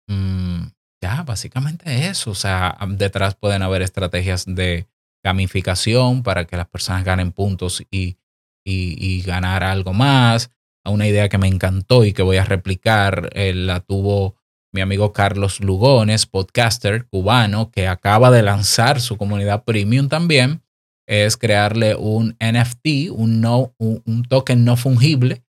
Mm, 0.07 0.67
ya, 1.01 1.23
básicamente 1.23 2.07
eso. 2.07 2.31
O 2.31 2.35
sea, 2.35 2.77
detrás 2.89 3.35
pueden 3.35 3.61
haber 3.63 3.81
estrategias 3.81 4.45
de 4.45 4.87
gamificación 5.23 6.23
para 6.23 6.45
que 6.45 6.57
las 6.57 6.67
personas 6.67 7.03
ganen 7.03 7.31
puntos 7.31 7.83
y, 7.91 8.17
y, 8.65 9.21
ganar 9.21 9.63
algo 9.63 9.93
más. 9.93 10.51
Una 10.83 11.07
idea 11.07 11.29
que 11.29 11.37
me 11.37 11.47
encantó 11.47 12.05
y 12.05 12.13
que 12.13 12.23
voy 12.23 12.37
a 12.37 12.45
replicar, 12.45 13.29
eh, 13.33 13.53
la 13.53 13.81
tuvo 13.81 14.35
mi 14.73 14.81
amigo 14.81 15.13
Carlos 15.13 15.59
Lugones, 15.59 16.25
podcaster 16.25 17.05
cubano, 17.05 17.71
que 17.71 17.87
acaba 17.87 18.31
de 18.31 18.41
lanzar 18.41 19.01
su 19.01 19.17
comunidad 19.17 19.63
premium 19.63 20.07
también, 20.07 20.63
es 21.07 21.35
crearle 21.35 21.95
un 21.95 22.37
NFT, 22.39 23.11
un, 23.11 23.41
no, 23.41 23.75
un 23.77 24.23
token 24.23 24.63
no 24.63 24.77
fungible, 24.77 25.43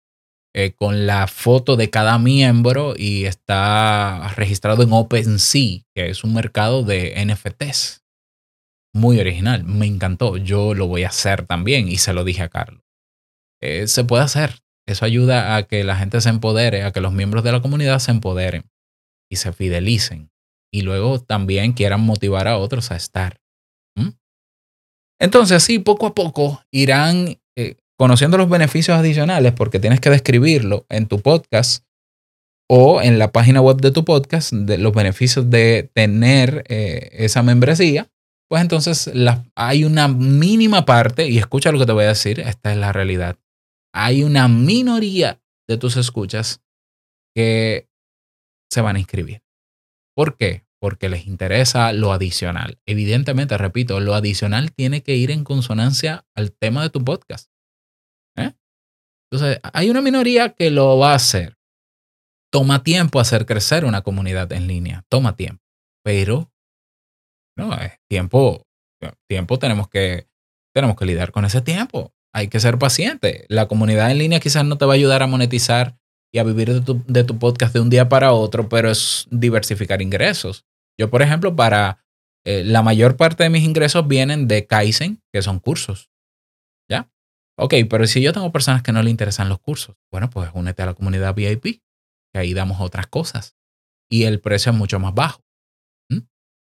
eh, 0.55 0.73
con 0.73 1.07
la 1.07 1.27
foto 1.29 1.77
de 1.77 1.89
cada 1.89 2.19
miembro 2.19 2.95
y 2.97 3.25
está 3.25 4.33
registrado 4.37 4.83
en 4.83 4.93
OpenSea, 4.93 5.81
que 5.95 6.11
es 6.11 6.25
un 6.25 6.35
mercado 6.35 6.83
de 6.83 7.15
NFTs. 7.25 8.05
Muy 8.95 9.19
original, 9.19 9.65
me 9.65 9.87
encantó. 9.87 10.37
Yo 10.37 10.75
lo 10.75 10.87
voy 10.87 11.05
a 11.05 11.09
hacer 11.09 11.47
también 11.47 11.89
y 11.89 11.97
se 11.97 12.13
lo 12.13 12.25
dije 12.25 12.43
a 12.43 12.51
Carlos. 12.51 12.83
Eh, 13.63 13.87
se 13.89 14.05
puede 14.05 14.25
hacer. 14.25 14.59
Eso 14.87 15.05
ayuda 15.05 15.57
a 15.57 15.63
que 15.63 15.85
la 15.85 15.97
gente 15.97 16.21
se 16.21 16.29
empodere, 16.29 16.83
a 16.83 16.93
que 16.93 17.01
los 17.01 17.13
miembros 17.13 17.45
de 17.45 17.53
la 17.53 17.63
comunidad 17.63 17.99
se 18.01 18.11
empoderen 18.11 18.71
y 19.31 19.37
se 19.37 19.53
fidelicen. 19.53 20.31
Y 20.71 20.83
luego 20.83 21.21
también 21.21 21.73
quieran 21.73 22.01
motivar 22.01 22.49
a 22.49 22.59
otros 22.59 22.91
a 22.91 22.97
estar. 22.97 23.39
Entonces, 25.23 25.59
así 25.59 25.79
poco 25.79 26.07
a 26.09 26.15
poco 26.17 26.65
irán 26.73 27.39
conociendo 28.03 28.37
los 28.37 28.49
beneficios 28.49 28.99
adicionales, 28.99 29.53
porque 29.53 29.79
tienes 29.79 30.01
que 30.01 30.11
describirlo 30.11 30.87
en 30.89 31.07
tu 31.07 31.21
podcast 31.21 31.85
o 32.69 33.01
en 33.01 33.21
la 33.21 33.31
página 33.31 33.61
web 33.61 33.77
de 33.77 33.93
tu 33.93 34.05
podcast, 34.05 34.53
de 34.53 34.77
los 34.77 34.93
beneficios 34.93 35.49
de 35.51 35.89
tener 35.95 36.65
eh, 36.69 37.11
esa 37.13 37.45
membresía, 37.45 38.11
pues 38.51 38.61
entonces 38.61 39.09
hay 39.55 39.85
una 39.85 40.09
mínima 40.09 40.85
parte, 40.85 41.29
y 41.29 41.39
escucha 41.39 41.71
lo 41.71 41.79
que 41.79 41.87
te 41.87 41.93
voy 41.93 42.03
a 42.03 42.09
decir, 42.09 42.41
esta 42.41 42.73
es 42.73 42.77
la 42.77 42.91
realidad, 42.91 43.39
hay 43.95 44.25
una 44.25 44.49
minoría 44.49 45.41
de 45.69 45.77
tus 45.77 45.97
escuchas 45.97 46.61
que 47.37 47.87
se 48.69 48.81
van 48.81 48.97
a 48.97 48.99
inscribir. 48.99 49.45
¿Por 50.17 50.37
qué? 50.37 50.65
Porque 50.81 51.09
les 51.09 51.29
interesa 51.29 51.93
lo 51.93 52.13
adicional. 52.13 52.81
Evidentemente, 52.85 53.57
repito, 53.59 54.01
lo 54.01 54.17
adicional 54.17 54.73
tiene 54.73 55.05
que 55.05 55.15
ir 55.15 55.31
en 55.31 55.45
consonancia 55.45 56.27
al 56.35 56.51
tema 56.51 56.83
de 56.83 56.91
tu 56.91 57.05
podcast. 57.05 57.52
Entonces, 59.33 59.61
hay 59.73 59.89
una 59.89 60.03
minoría 60.03 60.51
que 60.51 60.71
lo 60.71 60.99
va 60.99 61.13
a 61.13 61.17
hacer. 61.17 61.57
Toma 62.53 62.83
tiempo 62.83 63.19
hacer 63.19 63.47
crecer 63.47 63.87
una 63.87 64.03
comunidad 64.03 64.53
en 64.53 64.67
línea, 64.67 65.05
toma 65.09 65.37
tiempo, 65.37 65.65
pero 66.05 66.53
no, 67.57 67.73
es 67.75 67.93
tiempo, 68.11 68.67
tiempo 69.27 69.59
tenemos 69.59 69.89
que, 69.89 70.29
tenemos 70.75 70.97
que 70.97 71.07
lidiar 71.07 71.33
con 71.33 71.47
ese 71.47 71.63
tiempo. 71.63 72.13
Hay 72.35 72.49
que 72.49 72.61
ser 72.61 72.79
paciente. 72.79 73.47
La 73.49 73.69
comunidad 73.69 74.11
en 74.11 74.19
línea 74.19 74.39
quizás 74.39 74.67
no 74.67 74.77
te 74.77 74.85
va 74.85 74.93
a 74.93 74.97
ayudar 74.97 75.23
a 75.23 75.27
monetizar 75.27 75.97
y 76.31 76.39
a 76.39 76.45
vivir 76.45 76.83
de 76.83 77.25
tu, 77.25 77.39
podcast 77.39 77.73
de 77.73 77.81
un 77.81 77.89
día 77.89 78.11
para 78.11 78.33
otro, 78.33 78.69
pero 78.69 78.91
es 78.91 79.27
diversificar 79.31 80.03
ingresos. 80.03 80.67
Yo, 80.99 81.09
por 81.09 81.23
ejemplo, 81.23 81.57
para 81.57 82.05
eh, 82.45 82.65
la 82.65 82.83
mayor 82.83 83.17
parte 83.17 83.45
de 83.45 83.51
mis 83.51 83.65
ingresos 83.65 84.07
vienen 84.07 84.47
de 84.47 84.67
Kaizen, 84.67 85.23
que 85.33 85.41
son 85.41 85.59
cursos. 85.59 86.11
¿Ya? 86.91 87.11
Ok, 87.59 87.75
pero 87.89 88.07
si 88.07 88.23
yo 88.23 88.33
tengo 88.33 88.51
personas 88.51 88.83
que 88.83 88.93
no 88.93 89.03
le 89.03 89.11
interesan 89.11 89.49
los 89.49 89.61
cursos, 89.61 89.97
bueno, 90.11 90.31
pues 90.31 90.51
únete 90.55 90.83
a 90.83 90.87
la 90.87 90.95
comunidad 90.95 91.35
VIP, 91.35 91.83
que 92.33 92.39
ahí 92.39 92.55
damos 92.55 92.81
otras 92.81 93.07
cosas. 93.07 93.57
Y 94.11 94.25
el 94.25 94.41
precio 94.41 94.73
es 94.73 94.79
mucho 94.79 94.99
más 94.99 95.15
bajo. 95.15 95.43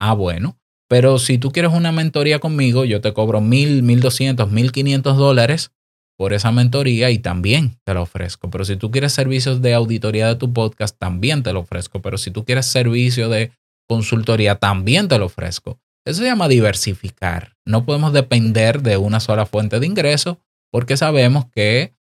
Ah, 0.00 0.14
bueno. 0.14 0.58
Pero 0.88 1.18
si 1.18 1.38
tú 1.38 1.50
quieres 1.50 1.72
una 1.72 1.92
mentoría 1.92 2.38
conmigo, 2.38 2.84
yo 2.84 3.00
te 3.00 3.14
cobro 3.14 3.40
mil, 3.40 3.82
mil 3.82 4.00
doscientos, 4.00 4.50
mil 4.50 4.70
quinientos 4.70 5.16
dólares 5.16 5.72
por 6.16 6.32
esa 6.32 6.52
mentoría 6.52 7.10
y 7.10 7.18
también 7.18 7.78
te 7.84 7.94
lo 7.94 8.02
ofrezco. 8.02 8.50
Pero 8.50 8.64
si 8.64 8.76
tú 8.76 8.90
quieres 8.90 9.12
servicios 9.12 9.62
de 9.62 9.74
auditoría 9.74 10.28
de 10.28 10.36
tu 10.36 10.52
podcast, 10.52 10.96
también 10.98 11.42
te 11.42 11.52
lo 11.52 11.60
ofrezco. 11.60 12.02
Pero 12.02 12.18
si 12.18 12.30
tú 12.30 12.44
quieres 12.44 12.66
servicio 12.66 13.28
de 13.28 13.50
consultoría, 13.88 14.56
también 14.56 15.08
te 15.08 15.18
lo 15.18 15.26
ofrezco. 15.26 15.80
Eso 16.06 16.20
se 16.20 16.26
llama 16.26 16.48
diversificar. 16.48 17.56
No 17.64 17.86
podemos 17.86 18.12
depender 18.12 18.82
de 18.82 18.98
una 18.98 19.20
sola 19.20 19.46
fuente 19.46 19.80
de 19.80 19.86
ingreso 19.86 20.38
porque 20.74 20.96
sabemos 20.96 21.44
que 21.52 21.94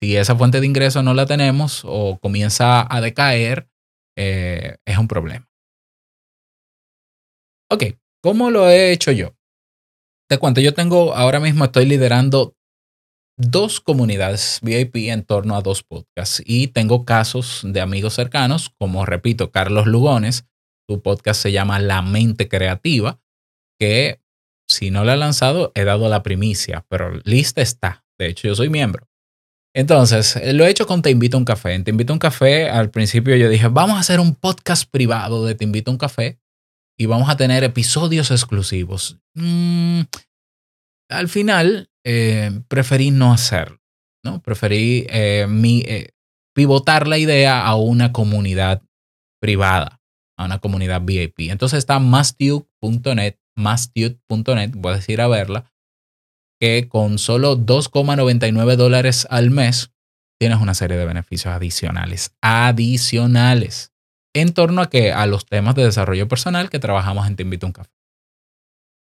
si 0.00 0.16
esa 0.16 0.36
fuente 0.36 0.60
de 0.60 0.66
ingreso 0.68 1.02
no 1.02 1.14
la 1.14 1.26
tenemos 1.26 1.82
o 1.84 2.16
comienza 2.20 2.86
a 2.88 3.00
decaer, 3.00 3.68
eh, 4.16 4.76
es 4.86 4.98
un 4.98 5.08
problema. 5.08 5.50
Ok, 7.72 7.96
¿cómo 8.22 8.52
lo 8.52 8.70
he 8.70 8.92
hecho 8.92 9.10
yo? 9.10 9.34
Te 10.28 10.38
cuento, 10.38 10.60
yo 10.60 10.74
tengo, 10.74 11.12
ahora 11.16 11.40
mismo 11.40 11.64
estoy 11.64 11.86
liderando 11.86 12.54
dos 13.36 13.80
comunidades 13.80 14.60
VIP 14.62 15.08
en 15.08 15.24
torno 15.24 15.56
a 15.56 15.60
dos 15.60 15.82
podcasts 15.82 16.40
y 16.46 16.68
tengo 16.68 17.04
casos 17.04 17.62
de 17.64 17.80
amigos 17.80 18.14
cercanos, 18.14 18.70
como 18.78 19.04
repito, 19.06 19.50
Carlos 19.50 19.88
Lugones, 19.88 20.46
su 20.88 21.02
podcast 21.02 21.42
se 21.42 21.50
llama 21.50 21.80
La 21.80 22.00
Mente 22.00 22.48
Creativa, 22.48 23.20
que 23.76 24.20
si 24.68 24.92
no 24.92 25.04
lo 25.04 25.10
he 25.10 25.16
lanzado, 25.16 25.72
he 25.74 25.82
dado 25.82 26.08
la 26.08 26.22
primicia, 26.22 26.86
pero 26.88 27.10
lista 27.24 27.60
está. 27.60 28.04
De 28.20 28.28
hecho, 28.28 28.48
yo 28.48 28.54
soy 28.54 28.68
miembro. 28.68 29.08
Entonces, 29.74 30.38
lo 30.52 30.66
he 30.66 30.70
hecho 30.70 30.86
con 30.86 31.00
Te 31.00 31.08
Invito 31.08 31.38
a 31.38 31.40
un 31.40 31.46
Café. 31.46 31.72
En 31.72 31.84
Te 31.84 31.90
Invito 31.90 32.12
a 32.12 32.16
un 32.16 32.18
Café, 32.18 32.68
al 32.68 32.90
principio 32.90 33.34
yo 33.34 33.48
dije, 33.48 33.68
vamos 33.68 33.96
a 33.96 34.00
hacer 34.00 34.20
un 34.20 34.34
podcast 34.34 34.90
privado 34.90 35.46
de 35.46 35.54
Te 35.54 35.64
Invito 35.64 35.90
a 35.90 35.94
un 35.94 35.98
Café 35.98 36.38
y 36.98 37.06
vamos 37.06 37.30
a 37.30 37.38
tener 37.38 37.64
episodios 37.64 38.30
exclusivos. 38.30 39.18
Mm, 39.34 40.02
al 41.08 41.28
final, 41.28 41.88
eh, 42.04 42.60
preferí 42.68 43.10
no 43.10 43.32
hacerlo, 43.32 43.80
¿no? 44.22 44.42
Preferí 44.42 45.06
eh, 45.08 45.46
mi, 45.48 45.80
eh, 45.86 46.10
pivotar 46.54 47.08
la 47.08 47.16
idea 47.16 47.64
a 47.64 47.74
una 47.74 48.12
comunidad 48.12 48.82
privada, 49.40 50.02
a 50.36 50.44
una 50.44 50.58
comunidad 50.58 51.00
VIP. 51.00 51.48
Entonces 51.48 51.78
está 51.78 51.98
mastude.net, 52.00 53.36
mastude.net, 53.56 54.72
voy 54.74 54.92
a 54.92 54.96
decir 54.96 55.22
a 55.22 55.28
verla, 55.28 55.72
que 56.60 56.88
con 56.88 57.18
solo 57.18 57.56
2,99 57.56 58.76
dólares 58.76 59.26
al 59.30 59.50
mes 59.50 59.90
tienes 60.38 60.60
una 60.60 60.74
serie 60.74 60.96
de 60.96 61.06
beneficios 61.06 61.54
adicionales. 61.54 62.34
Adicionales. 62.42 63.92
En 64.34 64.52
torno 64.52 64.82
a 64.82 64.90
que 64.90 65.12
a 65.12 65.26
los 65.26 65.46
temas 65.46 65.74
de 65.74 65.84
desarrollo 65.84 66.28
personal 66.28 66.70
que 66.70 66.78
trabajamos 66.78 67.26
en 67.26 67.36
Te 67.36 67.42
Invito 67.42 67.66
a 67.66 67.68
un 67.68 67.72
Café. 67.72 67.90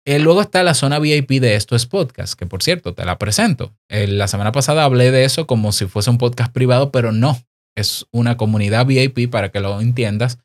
Eh, 0.05 0.19
luego 0.19 0.41
está 0.41 0.63
la 0.63 0.73
zona 0.73 0.99
VIP 0.99 1.41
de 1.41 1.55
Esto 1.55 1.75
es 1.75 1.85
Podcast, 1.85 2.39
que 2.39 2.45
por 2.45 2.63
cierto, 2.63 2.93
te 2.93 3.03
la 3.03 3.17
presento. 3.17 3.75
Eh, 3.89 4.07
la 4.07 4.27
semana 4.27 4.53
pasada 4.53 4.85
hablé 4.85 5.11
de 5.11 5.25
eso 5.25 5.47
como 5.47 5.73
si 5.73 5.85
fuese 5.85 6.09
un 6.09 6.17
podcast 6.17 6.53
privado, 6.53 6.91
pero 6.91 7.11
no. 7.11 7.37
Es 7.75 8.05
una 8.11 8.37
comunidad 8.37 8.85
VIP 8.85 9.29
para 9.29 9.49
que 9.49 9.59
lo 9.59 9.81
entiendas, 9.81 10.39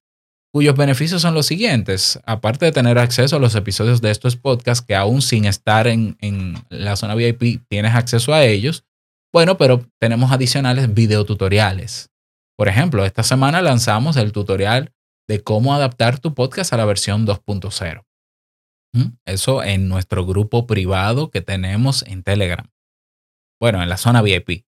cuyos 0.52 0.76
beneficios 0.76 1.22
son 1.22 1.34
los 1.34 1.46
siguientes. 1.46 2.20
Aparte 2.24 2.66
de 2.66 2.72
tener 2.72 2.98
acceso 2.98 3.36
a 3.36 3.38
los 3.38 3.54
episodios 3.54 4.00
de 4.00 4.10
Esto 4.10 4.28
es 4.28 4.36
Podcast, 4.36 4.86
que 4.86 4.94
aún 4.94 5.22
sin 5.22 5.46
estar 5.46 5.86
en, 5.86 6.16
en 6.20 6.54
la 6.68 6.96
zona 6.96 7.14
VIP 7.14 7.62
tienes 7.68 7.94
acceso 7.94 8.34
a 8.34 8.44
ellos. 8.44 8.84
Bueno, 9.32 9.56
pero 9.56 9.86
tenemos 9.98 10.30
adicionales 10.30 10.92
videotutoriales. 10.92 12.10
Por 12.56 12.68
ejemplo, 12.68 13.04
esta 13.04 13.22
semana 13.22 13.62
lanzamos 13.62 14.16
el 14.16 14.32
tutorial 14.32 14.92
de 15.28 15.42
cómo 15.42 15.74
adaptar 15.74 16.18
tu 16.18 16.34
podcast 16.34 16.72
a 16.72 16.76
la 16.76 16.84
versión 16.84 17.26
2.0. 17.26 18.04
Eso 19.24 19.62
en 19.62 19.88
nuestro 19.88 20.26
grupo 20.26 20.66
privado 20.66 21.30
que 21.30 21.40
tenemos 21.40 22.02
en 22.06 22.22
Telegram. 22.22 22.68
Bueno, 23.58 23.82
en 23.82 23.88
la 23.88 23.96
zona 23.96 24.20
VIP. 24.20 24.66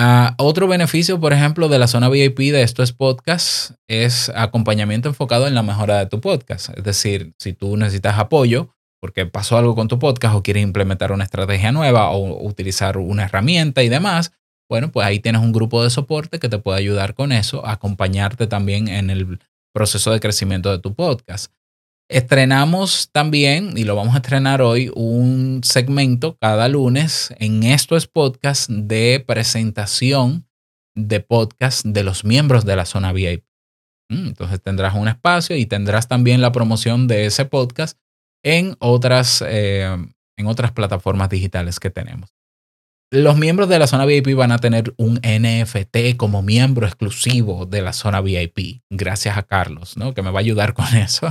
Ah, 0.00 0.36
otro 0.38 0.68
beneficio, 0.68 1.18
por 1.18 1.32
ejemplo, 1.32 1.68
de 1.68 1.80
la 1.80 1.88
zona 1.88 2.08
VIP 2.08 2.38
de 2.52 2.62
estos 2.62 2.92
podcasts 2.92 3.74
es 3.88 4.28
acompañamiento 4.28 5.08
enfocado 5.08 5.48
en 5.48 5.56
la 5.56 5.64
mejora 5.64 5.98
de 5.98 6.06
tu 6.06 6.20
podcast. 6.20 6.68
Es 6.78 6.84
decir, 6.84 7.34
si 7.36 7.52
tú 7.52 7.76
necesitas 7.76 8.16
apoyo 8.16 8.68
porque 9.00 9.26
pasó 9.26 9.56
algo 9.56 9.74
con 9.74 9.88
tu 9.88 9.98
podcast 9.98 10.36
o 10.36 10.44
quieres 10.44 10.62
implementar 10.62 11.10
una 11.10 11.24
estrategia 11.24 11.72
nueva 11.72 12.10
o 12.10 12.46
utilizar 12.46 12.96
una 12.96 13.24
herramienta 13.24 13.82
y 13.82 13.88
demás, 13.88 14.30
bueno, 14.70 14.92
pues 14.92 15.04
ahí 15.04 15.18
tienes 15.18 15.42
un 15.42 15.50
grupo 15.50 15.82
de 15.82 15.90
soporte 15.90 16.38
que 16.38 16.48
te 16.48 16.60
puede 16.60 16.78
ayudar 16.78 17.14
con 17.14 17.32
eso, 17.32 17.66
acompañarte 17.66 18.46
también 18.46 18.86
en 18.86 19.10
el 19.10 19.40
proceso 19.74 20.12
de 20.12 20.20
crecimiento 20.20 20.70
de 20.70 20.78
tu 20.78 20.94
podcast. 20.94 21.52
Estrenamos 22.10 23.10
también, 23.12 23.76
y 23.76 23.84
lo 23.84 23.94
vamos 23.94 24.14
a 24.14 24.18
estrenar 24.18 24.62
hoy, 24.62 24.90
un 24.94 25.60
segmento 25.62 26.38
cada 26.40 26.66
lunes 26.66 27.34
en 27.38 27.62
estos 27.64 28.06
podcast 28.06 28.70
de 28.70 29.22
presentación 29.26 30.48
de 30.94 31.20
podcast 31.20 31.84
de 31.84 32.02
los 32.02 32.24
miembros 32.24 32.64
de 32.64 32.76
la 32.76 32.86
zona 32.86 33.12
VIP. 33.12 33.44
Mm, 34.10 34.28
entonces 34.28 34.62
tendrás 34.62 34.94
un 34.94 35.06
espacio 35.06 35.54
y 35.54 35.66
tendrás 35.66 36.08
también 36.08 36.40
la 36.40 36.50
promoción 36.50 37.08
de 37.08 37.26
ese 37.26 37.44
podcast 37.44 37.98
en 38.42 38.74
otras, 38.78 39.44
eh, 39.46 39.94
en 40.38 40.46
otras 40.46 40.72
plataformas 40.72 41.28
digitales 41.28 41.78
que 41.78 41.90
tenemos. 41.90 42.30
Los 43.12 43.36
miembros 43.36 43.68
de 43.68 43.78
la 43.78 43.86
zona 43.86 44.06
VIP 44.06 44.34
van 44.34 44.52
a 44.52 44.58
tener 44.58 44.94
un 44.96 45.20
NFT 45.22 46.16
como 46.16 46.40
miembro 46.40 46.86
exclusivo 46.86 47.66
de 47.66 47.82
la 47.82 47.92
zona 47.92 48.22
VIP, 48.22 48.82
gracias 48.88 49.36
a 49.36 49.42
Carlos, 49.42 49.98
¿no? 49.98 50.14
que 50.14 50.22
me 50.22 50.30
va 50.30 50.38
a 50.38 50.40
ayudar 50.40 50.72
con 50.72 50.86
eso. 50.96 51.28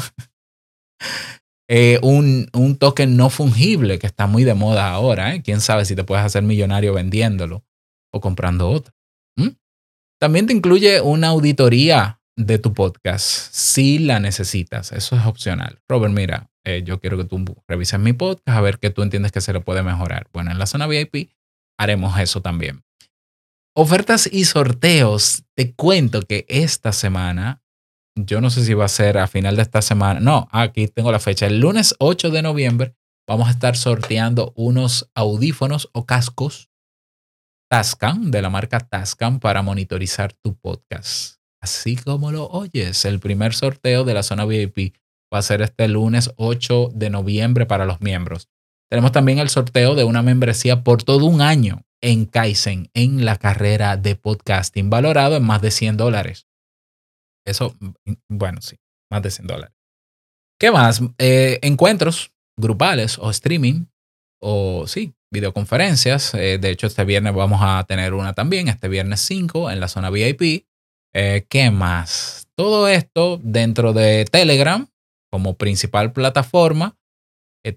Eh, 1.70 2.00
un, 2.02 2.48
token 2.80 3.18
no 3.18 3.30
fungible 3.30 4.00
que 4.00 4.08
está 4.08 4.26
muy 4.26 4.44
de 4.44 4.54
moda 4.54 4.90
ahora. 4.90 5.36
¿eh? 5.36 5.42
Quién 5.42 5.60
sabe 5.60 5.84
si 5.86 5.96
te 5.96 6.04
puedes 6.04 6.24
hacer 6.24 6.44
millonario 6.44 6.94
vendiéndolo 6.94 7.66
o 8.14 8.22
comprando 8.22 8.70
otro. 8.70 8.94
También 10.20 10.48
te 10.48 10.54
incluye 10.54 11.00
una 11.02 11.28
auditoría 11.28 12.20
de 12.36 12.58
tu 12.58 12.74
podcast 12.74 13.24
si 13.52 14.00
la 14.00 14.20
necesitas. 14.20 14.92
Eso 14.92 15.16
es 15.16 15.26
opcional. 15.26 15.80
Robert, 15.88 16.12
mira, 16.12 16.50
eh, 16.66 16.82
yo 16.84 17.00
quiero 17.00 17.18
que 17.18 17.26
tú 17.26 17.44
revises 17.68 18.00
mi 18.00 18.14
podcast 18.14 18.58
a 18.58 18.62
ver 18.62 18.80
qué 18.80 18.90
tú 18.90 19.04
entiendes 19.04 19.32
que 19.32 19.42
se 19.42 19.54
le 19.54 19.60
puede 19.60 19.84
mejorar. 19.84 20.28
Bueno, 20.34 20.52
en 20.52 20.58
la 20.58 20.66
zona 20.66 20.88
VIP 20.88 21.32
haremos 21.78 22.20
eso 22.20 22.42
también. 22.42 22.84
Ofertas 23.76 24.28
y 24.32 24.46
sorteos. 24.46 25.44
Te 25.56 25.74
cuento 25.76 26.24
que 26.24 26.46
esta 26.50 26.94
semana 26.94 27.62
yo 28.26 28.42
no 28.42 28.50
sé 28.50 28.66
si 28.66 28.74
va 28.74 28.86
a 28.86 28.90
ser 28.90 29.18
a 29.18 29.28
final 29.28 29.56
de 29.56 29.62
esta 29.62 29.82
semana. 29.82 30.20
No, 30.20 30.48
aquí 30.52 30.88
tengo 30.88 31.12
la 31.12 31.20
fecha. 31.20 31.46
El 31.46 31.60
lunes 31.60 31.96
8 32.00 32.32
de 32.32 32.42
noviembre 32.42 32.96
vamos 33.28 33.48
a 33.48 33.52
estar 33.52 33.76
sorteando 33.76 34.54
unos 34.56 35.10
audífonos 35.14 35.90
o 35.94 36.06
cascos 36.06 36.70
Tascam, 37.70 38.32
de 38.32 38.42
la 38.42 38.50
marca 38.50 38.80
Tascam, 38.80 39.40
para 39.40 39.62
monitorizar 39.62 40.32
tu 40.34 40.56
podcast. 40.56 41.38
Así 41.62 41.98
como 41.98 42.32
lo 42.32 42.48
oyes, 42.48 43.04
el 43.04 43.20
primer 43.20 43.54
sorteo 43.54 44.06
de 44.06 44.14
la 44.14 44.24
zona 44.24 44.46
VIP 44.46 44.96
va 45.34 45.40
a 45.40 45.42
ser 45.42 45.62
este 45.62 45.90
lunes 45.90 46.32
8 46.38 46.92
de 46.94 47.10
noviembre 47.10 47.66
para 47.66 47.86
los 47.86 48.00
miembros. 48.00 48.48
Tenemos 48.90 49.12
también 49.12 49.40
el 49.40 49.50
sorteo 49.50 49.96
de 49.96 50.06
una 50.06 50.22
membresía 50.22 50.84
por 50.84 51.04
todo 51.04 51.26
un 51.26 51.42
año 51.42 51.84
en 52.02 52.26
Kaizen, 52.26 52.90
en 52.94 53.26
la 53.26 53.36
carrera 53.36 53.98
de 53.98 54.16
podcasting, 54.16 54.90
valorado 54.90 55.36
en 55.36 55.44
más 55.44 55.62
de 55.62 55.72
100 55.72 55.98
dólares. 55.98 56.48
Eso, 57.48 57.74
mm, 57.80 58.14
bueno, 58.28 58.62
sí, 58.62 58.78
más 59.10 59.22
de 59.22 59.32
100 59.32 59.48
dólares. 59.48 59.76
¿Qué 60.60 60.70
más? 60.70 61.02
Eh, 61.18 61.60
encuentros 61.62 62.32
grupales 62.60 63.18
o 63.20 63.30
streaming 63.30 63.86
o 64.42 64.86
sí, 64.86 65.14
videoconferencias. 65.32 66.34
Eh, 66.34 66.58
de 66.60 66.70
hecho, 66.70 66.88
este 66.88 67.06
viernes 67.06 67.34
vamos 67.34 67.60
a 67.64 67.84
tener 67.88 68.14
una 68.14 68.34
también, 68.34 68.68
este 68.68 68.90
viernes 68.90 69.22
5 69.22 69.72
en 69.72 69.80
la 69.80 69.88
zona 69.88 70.10
VIP. 70.10 70.66
Eh, 71.14 71.46
¿Qué 71.48 71.72
más? 71.72 72.48
Todo 72.56 72.88
esto 72.88 73.40
dentro 73.42 73.94
de 73.94 74.26
Telegram 74.26 74.88
como 75.32 75.56
principal 75.56 76.12
plataforma. 76.12 76.96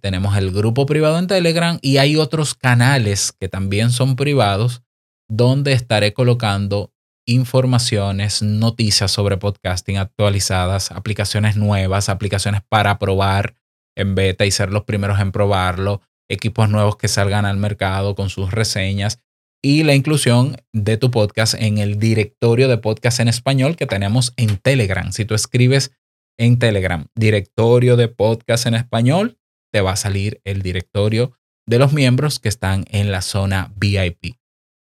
tenemos 0.01 0.37
el 0.37 0.53
grupo 0.53 0.87
privado 0.87 1.19
en 1.19 1.27
Telegram 1.27 1.79
y 1.83 1.97
hay 1.97 2.15
otros 2.15 2.55
canales 2.55 3.33
que 3.33 3.49
también 3.49 3.91
son 3.91 4.15
privados 4.15 4.83
donde 5.29 5.73
estaré 5.73 6.13
colocando 6.15 6.93
informaciones, 7.31 8.43
noticias 8.43 9.11
sobre 9.11 9.37
podcasting 9.37 9.99
actualizadas, 9.99 10.91
aplicaciones 10.91 11.57
nuevas, 11.57 12.09
aplicaciones 12.09 12.63
para 12.69 12.99
probar 12.99 13.55
en 13.97 14.15
beta 14.15 14.47
y 14.47 14.51
ser 14.51 14.73
los 14.73 14.85
primeros 14.85 15.21
en 15.21 15.31
probarlo, 15.31 16.01
equipos 16.29 16.69
nuevos 16.69 16.97
que 16.97 17.09
salgan 17.09 17.45
al 17.45 17.57
mercado 17.57 18.15
con 18.15 18.31
sus 18.31 18.51
reseñas 18.51 19.21
y 19.63 19.85
la 19.85 19.95
inclusión 19.95 20.57
de 20.73 20.97
tu 20.97 21.11
podcast 21.11 21.55
en 21.55 21.79
el 21.79 21.99
directorio 21.99 22.67
de 22.67 22.79
podcast 22.79 23.21
en 23.21 23.29
español 23.29 23.77
que 23.77 23.87
tenemos 23.87 24.33
en 24.37 24.57
Telegram. 24.57 25.13
Si 25.13 25.25
tú 25.25 25.35
escribes 25.35 25.93
en 26.39 26.59
Telegram 26.59 27.07
directorio 27.15 27.97
de 27.97 28.09
podcast 28.09 28.67
en 28.67 28.75
español, 28.75 29.39
te 29.73 29.83
va 29.83 29.93
a 29.93 29.97
salir 29.97 30.41
el 30.45 30.63
directorio 30.63 31.37
de 31.69 31.79
los 31.79 31.93
miembros 31.93 32.41
que 32.41 32.49
están 32.49 32.87
en 32.89 33.13
la 33.13 33.23
zona 33.23 33.73
VIP. 33.77 34.37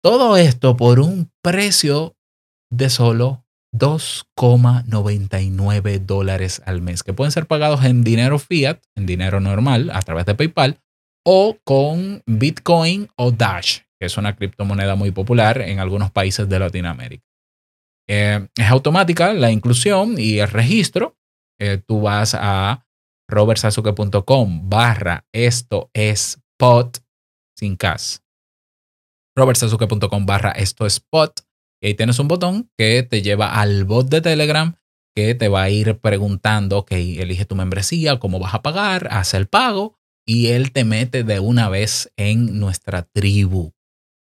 Todo 0.03 0.37
esto 0.37 0.77
por 0.77 0.99
un 0.99 1.31
precio 1.43 2.17
de 2.73 2.91
solo 2.91 3.45
2,99 3.75 6.01
dólares 6.01 6.61
al 6.67 6.83
mes, 6.83 7.03
que 7.03 7.13
pueden 7.13 7.33
ser 7.33 7.47
pagados 7.47 7.85
en 7.85 8.05
dinero 8.05 8.39
fiat, 8.39 8.81
en 8.97 9.05
dinero 9.07 9.41
normal, 9.41 9.91
a 9.93 10.01
través 10.03 10.27
de 10.27 10.35
PayPal, 10.35 10.79
o 11.25 11.57
con 11.65 12.23
Bitcoin 12.27 13.09
o 13.17 13.31
Dash, 13.31 13.79
que 14.01 14.07
es 14.07 14.17
una 14.17 14.35
criptomoneda 14.35 14.97
muy 14.97 15.11
popular 15.11 15.61
en 15.61 15.81
algunos 15.81 16.11
países 16.11 16.49
de 16.49 16.59
Latinoamérica. 16.59 17.27
Eh, 18.09 18.49
es 18.57 18.71
automática 18.71 19.33
la 19.33 19.51
inclusión 19.51 20.15
y 20.19 20.39
el 20.41 20.49
registro. 20.49 21.17
Eh, 21.61 21.81
tú 21.87 22.01
vas 22.01 22.35
a 22.35 22.85
robertsazuke.com 23.29 24.69
barra 24.69 25.25
esto 25.33 25.91
es 25.95 26.43
pot 26.59 26.99
sin 27.57 27.77
cas. 27.77 28.25
robertsazuke.com 29.37 30.27
barra 30.27 30.51
esto 30.51 30.85
es 30.85 30.99
pot. 31.01 31.47
Y 31.83 31.89
ahí 31.89 31.95
tienes 31.95 32.19
un 32.21 32.29
botón 32.29 32.71
que 32.79 33.03
te 33.03 33.23
lleva 33.23 33.61
al 33.61 33.85
bot 33.85 34.09
de 34.09 34.21
Telegram 34.21 34.77
que 35.15 35.35
te 35.35 35.49
va 35.49 35.65
a 35.65 35.71
ir 35.71 35.99
preguntando, 35.99 36.79
ok, 36.79 36.93
elige 36.93 37.45
tu 37.45 37.55
membresía, 37.55 38.19
cómo 38.19 38.39
vas 38.39 38.55
a 38.55 38.63
pagar, 38.63 39.09
haz 39.11 39.35
el 39.35 39.47
pago 39.47 39.99
y 40.27 40.49
él 40.49 40.73
te 40.73 40.85
mete 40.85 41.25
de 41.25 41.41
una 41.41 41.69
vez 41.69 42.11
en 42.17 42.59
nuestra 42.59 43.03
tribu. 43.03 43.73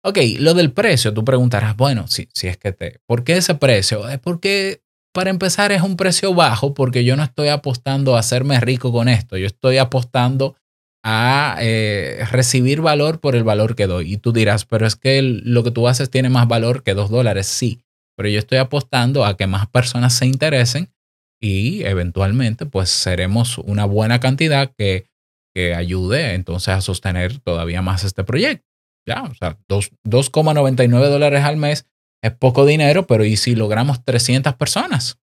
Ok, 0.03 0.19
lo 0.39 0.55
del 0.55 0.73
precio, 0.73 1.13
tú 1.13 1.25
preguntarás, 1.25 1.77
bueno, 1.77 2.07
si, 2.07 2.29
es 2.43 2.57
que 2.57 2.73
te, 2.73 3.01
¿por 3.05 3.25
qué 3.25 3.37
ese 3.37 3.55
precio? 3.57 4.09
Es 4.09 4.19
porque 4.19 4.83
para 5.13 5.29
empezar 5.29 5.73
es 5.73 5.83
un 5.83 5.97
precio 5.97 6.33
bajo 6.33 6.73
porque 6.73 7.05
yo 7.05 7.17
no 7.17 7.25
estoy 7.25 7.49
apostando 7.49 8.17
a 8.17 8.21
hacerme 8.21 8.61
rico 8.61 8.93
con 8.93 9.09
esto, 9.09 9.37
yo 9.37 9.47
estoy 9.47 9.77
apostando 9.77 10.57
a 11.03 11.57
eh, 11.61 12.25
recibir 12.31 12.81
valor 12.81 13.21
por 13.21 13.35
el 13.35 13.45
valor 13.45 13.75
que 13.75 13.87
doy. 13.87 14.13
Y 14.13 14.17
tú 14.19 14.33
dirás, 14.33 14.65
pero 14.65 14.87
es 14.87 14.97
que 14.97 15.23
lo 15.23 15.63
que 15.65 15.71
tú 15.71 15.89
haces 15.89 16.11
tiene 16.11 16.29
más 16.29 16.47
valor 16.47 16.83
que 16.83 16.95
dos 16.95 17.11
dólares. 17.11 17.47
Sí, 17.47 17.83
pero 18.17 18.29
yo 18.29 18.39
estoy 18.39 18.59
apostando 18.59 19.25
a 19.25 19.37
que 19.37 19.47
más 19.47 19.67
personas 19.69 20.15
se 20.15 20.27
interesen 20.27 20.93
y 21.41 21.85
eventualmente 21.85 22.67
pues 22.67 22.91
seremos 22.91 23.57
una 23.59 23.87
buena 23.87 24.21
cantidad 24.21 24.73
que, 24.77 25.07
que 25.55 25.75
ayude 25.75 26.35
entonces 26.35 26.75
a 26.75 26.81
sostener 26.83 27.39
todavía 27.39 27.81
más 27.81 28.05
este 28.05 28.25
proyecto. 28.25 28.67
Ya, 29.09 29.23
o 29.23 29.35
sea, 29.35 29.59
2,99 29.69 31.09
dólares 31.09 31.43
al 31.43 31.57
mes 31.57 31.87
es 32.23 32.33
poco 32.33 32.67
dinero, 32.67 33.07
pero 33.07 33.25
¿y 33.25 33.39
si 33.39 33.55
logramos 33.55 34.05
300 34.05 34.55
personas? 34.57 35.19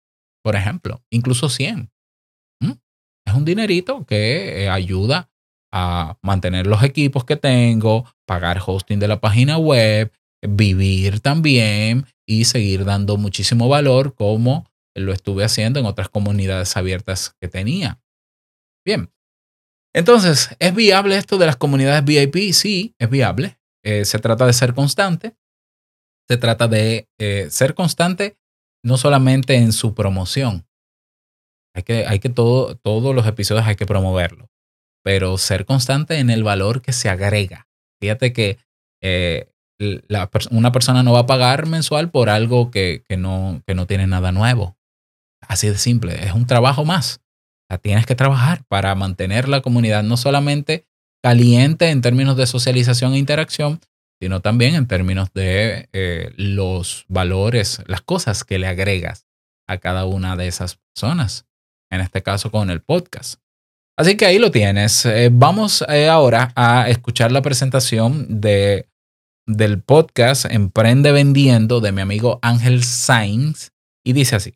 Por 0.43 0.55
ejemplo, 0.55 1.01
incluso 1.09 1.49
100. 1.49 1.89
¿Mm? 2.61 2.73
Es 3.25 3.33
un 3.33 3.45
dinerito 3.45 4.05
que 4.05 4.65
eh, 4.65 4.69
ayuda 4.69 5.32
a 5.73 6.17
mantener 6.21 6.67
los 6.67 6.83
equipos 6.83 7.25
que 7.25 7.35
tengo, 7.35 8.05
pagar 8.27 8.61
hosting 8.65 8.99
de 8.99 9.07
la 9.07 9.19
página 9.19 9.57
web, 9.57 10.11
vivir 10.41 11.19
también 11.19 12.05
y 12.27 12.45
seguir 12.45 12.85
dando 12.85 13.17
muchísimo 13.17 13.67
valor 13.67 14.13
como 14.13 14.69
lo 14.95 15.11
estuve 15.11 15.43
haciendo 15.43 15.79
en 15.79 15.87
otras 15.87 16.09
comunidades 16.09 16.77
abiertas 16.77 17.35
que 17.41 17.47
tenía. 17.47 17.99
Bien, 18.85 19.09
entonces, 19.95 20.55
¿es 20.59 20.75
viable 20.75 21.17
esto 21.17 21.37
de 21.37 21.45
las 21.45 21.55
comunidades 21.55 22.03
VIP? 22.03 22.53
Sí, 22.53 22.95
es 22.99 23.09
viable. 23.09 23.57
Eh, 23.83 24.05
se 24.05 24.19
trata 24.19 24.45
de 24.45 24.53
ser 24.53 24.73
constante. 24.73 25.35
Se 26.29 26.37
trata 26.37 26.67
de 26.67 27.07
eh, 27.19 27.47
ser 27.49 27.73
constante 27.73 28.37
no 28.83 28.97
solamente 28.97 29.55
en 29.55 29.71
su 29.71 29.93
promoción. 29.93 30.67
Hay 31.75 31.83
que, 31.83 32.05
hay 32.05 32.19
que 32.19 32.29
todo, 32.29 32.75
todos 32.75 33.15
los 33.15 33.25
episodios 33.25 33.65
hay 33.65 33.75
que 33.75 33.85
promoverlo, 33.85 34.47
pero 35.03 35.37
ser 35.37 35.65
constante 35.65 36.19
en 36.19 36.29
el 36.29 36.43
valor 36.43 36.81
que 36.81 36.93
se 36.93 37.09
agrega. 37.09 37.67
Fíjate 38.01 38.33
que 38.33 38.57
eh, 39.01 39.49
una 40.51 40.71
persona 40.71 41.03
no 41.03 41.13
va 41.13 41.19
a 41.19 41.25
pagar 41.25 41.67
mensual 41.67 42.09
por 42.09 42.29
algo 42.29 42.71
que, 42.71 43.03
no, 43.17 43.61
que 43.67 43.75
no 43.75 43.85
tiene 43.85 44.07
nada 44.07 44.31
nuevo. 44.31 44.77
Así 45.41 45.67
de 45.67 45.77
simple, 45.77 46.25
es 46.25 46.33
un 46.33 46.47
trabajo 46.47 46.85
más. 46.85 47.21
tienes 47.81 48.05
que 48.05 48.15
trabajar 48.15 48.63
para 48.67 48.95
mantener 48.95 49.49
la 49.49 49.61
comunidad 49.61 50.03
no 50.03 50.15
solamente 50.15 50.85
caliente 51.21 51.89
en 51.89 52.01
términos 52.01 52.37
de 52.37 52.47
socialización 52.47 53.13
e 53.13 53.17
interacción, 53.17 53.81
sino 54.21 54.41
también 54.41 54.75
en 54.75 54.87
términos 54.87 55.33
de 55.33 55.89
eh, 55.91 56.33
los 56.37 57.05
valores, 57.09 57.81
las 57.87 58.01
cosas 58.01 58.43
que 58.43 58.59
le 58.59 58.67
agregas 58.67 59.25
a 59.67 59.77
cada 59.77 60.05
una 60.05 60.35
de 60.35 60.47
esas 60.47 60.77
personas. 60.77 61.45
En 61.89 62.01
este 62.01 62.23
caso 62.23 62.51
con 62.51 62.69
el 62.69 62.81
podcast. 62.81 63.42
Así 63.97 64.17
que 64.17 64.25
ahí 64.25 64.39
lo 64.39 64.51
tienes. 64.51 65.05
Eh, 65.05 65.29
vamos 65.31 65.83
eh, 65.87 66.09
ahora 66.09 66.51
a 66.55 66.89
escuchar 66.89 67.31
la 67.31 67.41
presentación 67.41 68.41
de 68.41 68.87
del 69.45 69.81
podcast 69.81 70.45
Emprende 70.45 71.11
Vendiendo 71.11 71.81
de 71.81 71.91
mi 71.91 72.01
amigo 72.01 72.39
Ángel 72.41 72.83
Sainz 72.83 73.71
y 74.03 74.13
dice 74.13 74.37
así. 74.37 74.55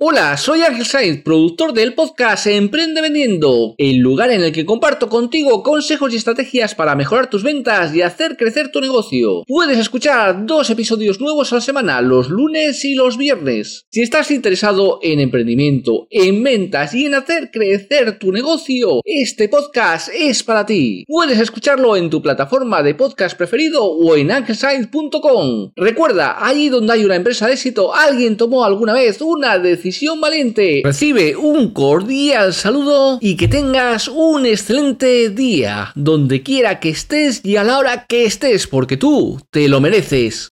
Hola, 0.00 0.36
soy 0.36 0.62
Ángel 0.62 0.86
Sainz, 0.86 1.24
productor 1.24 1.72
del 1.72 1.92
podcast 1.92 2.46
Emprende 2.46 3.00
Vendiendo, 3.00 3.74
el 3.78 3.96
lugar 3.98 4.30
en 4.30 4.44
el 4.44 4.52
que 4.52 4.64
comparto 4.64 5.08
contigo 5.08 5.64
consejos 5.64 6.12
y 6.12 6.16
estrategias 6.16 6.76
para 6.76 6.94
mejorar 6.94 7.28
tus 7.28 7.42
ventas 7.42 7.92
y 7.92 8.02
hacer 8.02 8.36
crecer 8.36 8.70
tu 8.70 8.80
negocio. 8.80 9.42
Puedes 9.48 9.76
escuchar 9.76 10.46
dos 10.46 10.70
episodios 10.70 11.20
nuevos 11.20 11.50
a 11.50 11.56
la 11.56 11.60
semana, 11.62 12.00
los 12.00 12.30
lunes 12.30 12.84
y 12.84 12.94
los 12.94 13.18
viernes. 13.18 13.86
Si 13.90 14.00
estás 14.00 14.30
interesado 14.30 15.00
en 15.02 15.18
emprendimiento, 15.18 16.06
en 16.12 16.44
ventas 16.44 16.94
y 16.94 17.06
en 17.06 17.16
hacer 17.16 17.50
crecer 17.50 18.20
tu 18.20 18.30
negocio, 18.30 19.00
este 19.04 19.48
podcast 19.48 20.10
es 20.14 20.44
para 20.44 20.64
ti. 20.64 21.06
Puedes 21.08 21.40
escucharlo 21.40 21.96
en 21.96 22.08
tu 22.08 22.22
plataforma 22.22 22.84
de 22.84 22.94
podcast 22.94 23.36
preferido 23.36 23.84
o 23.84 24.14
en 24.14 24.30
angelsainz.com. 24.30 25.72
Recuerda, 25.74 26.36
allí 26.46 26.68
donde 26.68 26.92
hay 26.92 27.04
una 27.04 27.16
empresa 27.16 27.48
de 27.48 27.54
éxito, 27.54 27.92
alguien 27.92 28.36
tomó 28.36 28.64
alguna 28.64 28.92
vez 28.92 29.20
una 29.20 29.58
decisión 29.88 30.20
Valiente. 30.20 30.82
Recibe 30.84 31.34
un 31.34 31.72
cordial 31.72 32.52
saludo 32.52 33.18
y 33.22 33.36
que 33.36 33.48
tengas 33.48 34.08
un 34.08 34.44
excelente 34.44 35.30
día, 35.30 35.92
donde 35.94 36.42
quiera 36.42 36.78
que 36.78 36.90
estés 36.90 37.40
y 37.42 37.56
a 37.56 37.64
la 37.64 37.78
hora 37.78 38.04
que 38.06 38.26
estés, 38.26 38.66
porque 38.66 38.96
tú 38.96 39.40
te 39.50 39.66
lo 39.68 39.80
mereces. 39.80 40.50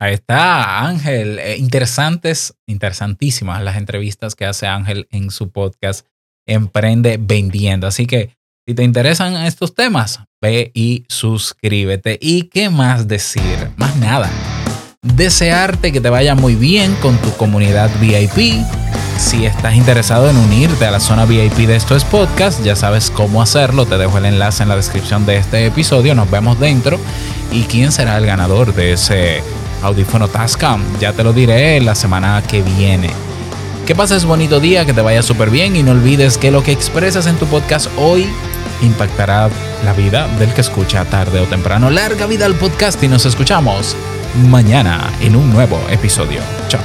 Ahí 0.00 0.14
está 0.14 0.84
Ángel. 0.86 1.38
Eh, 1.38 1.56
interesantes, 1.58 2.54
interesantísimas 2.66 3.62
las 3.62 3.76
entrevistas 3.76 4.34
que 4.34 4.46
hace 4.46 4.66
Ángel 4.66 5.06
en 5.12 5.30
su 5.30 5.50
podcast 5.50 6.06
Emprende 6.44 7.18
Vendiendo. 7.20 7.86
Así 7.86 8.06
que 8.06 8.30
si 8.66 8.74
te 8.74 8.82
interesan 8.82 9.36
estos 9.46 9.76
temas, 9.76 10.18
ve 10.40 10.72
y 10.74 11.04
suscríbete. 11.08 12.18
¿Y 12.20 12.44
qué 12.48 12.68
más 12.68 13.06
decir? 13.06 13.70
Más 13.76 13.96
nada 13.96 14.28
desearte 15.02 15.90
que 15.90 16.00
te 16.00 16.10
vaya 16.10 16.36
muy 16.36 16.54
bien 16.54 16.94
con 17.02 17.18
tu 17.18 17.32
comunidad 17.36 17.90
VIP. 18.00 18.64
Si 19.18 19.44
estás 19.44 19.74
interesado 19.74 20.30
en 20.30 20.36
unirte 20.36 20.86
a 20.86 20.92
la 20.92 21.00
zona 21.00 21.24
VIP 21.24 21.66
de 21.66 21.74
estos 21.74 22.04
podcasts, 22.04 22.62
ya 22.62 22.76
sabes 22.76 23.10
cómo 23.10 23.42
hacerlo. 23.42 23.84
Te 23.84 23.98
dejo 23.98 24.18
el 24.18 24.26
enlace 24.26 24.62
en 24.62 24.68
la 24.68 24.76
descripción 24.76 25.26
de 25.26 25.38
este 25.38 25.66
episodio. 25.66 26.14
Nos 26.14 26.30
vemos 26.30 26.58
dentro. 26.60 27.00
¿Y 27.50 27.64
quién 27.64 27.90
será 27.90 28.16
el 28.16 28.26
ganador 28.26 28.74
de 28.74 28.92
ese 28.92 29.42
audífono 29.82 30.28
Tascam? 30.28 30.82
Ya 31.00 31.12
te 31.12 31.24
lo 31.24 31.32
diré 31.32 31.80
la 31.80 31.96
semana 31.96 32.40
que 32.42 32.62
viene. 32.62 33.10
Que 33.86 33.96
pases 33.96 34.24
bonito 34.24 34.60
día, 34.60 34.86
que 34.86 34.92
te 34.92 35.02
vaya 35.02 35.22
súper 35.22 35.50
bien 35.50 35.74
y 35.74 35.82
no 35.82 35.90
olvides 35.90 36.38
que 36.38 36.52
lo 36.52 36.62
que 36.62 36.70
expresas 36.70 37.26
en 37.26 37.36
tu 37.36 37.46
podcast 37.46 37.88
hoy 37.98 38.26
impactará 38.82 39.50
la 39.84 39.92
vida 39.94 40.28
del 40.38 40.54
que 40.54 40.60
escucha 40.60 41.04
tarde 41.04 41.40
o 41.40 41.46
temprano. 41.46 41.90
Larga 41.90 42.26
vida 42.26 42.46
al 42.46 42.54
podcast 42.54 43.02
y 43.02 43.08
nos 43.08 43.26
escuchamos 43.26 43.96
mañana 44.34 45.12
en 45.20 45.36
un 45.36 45.50
nuevo 45.50 45.78
episodio. 45.90 46.40
Chao. 46.68 46.80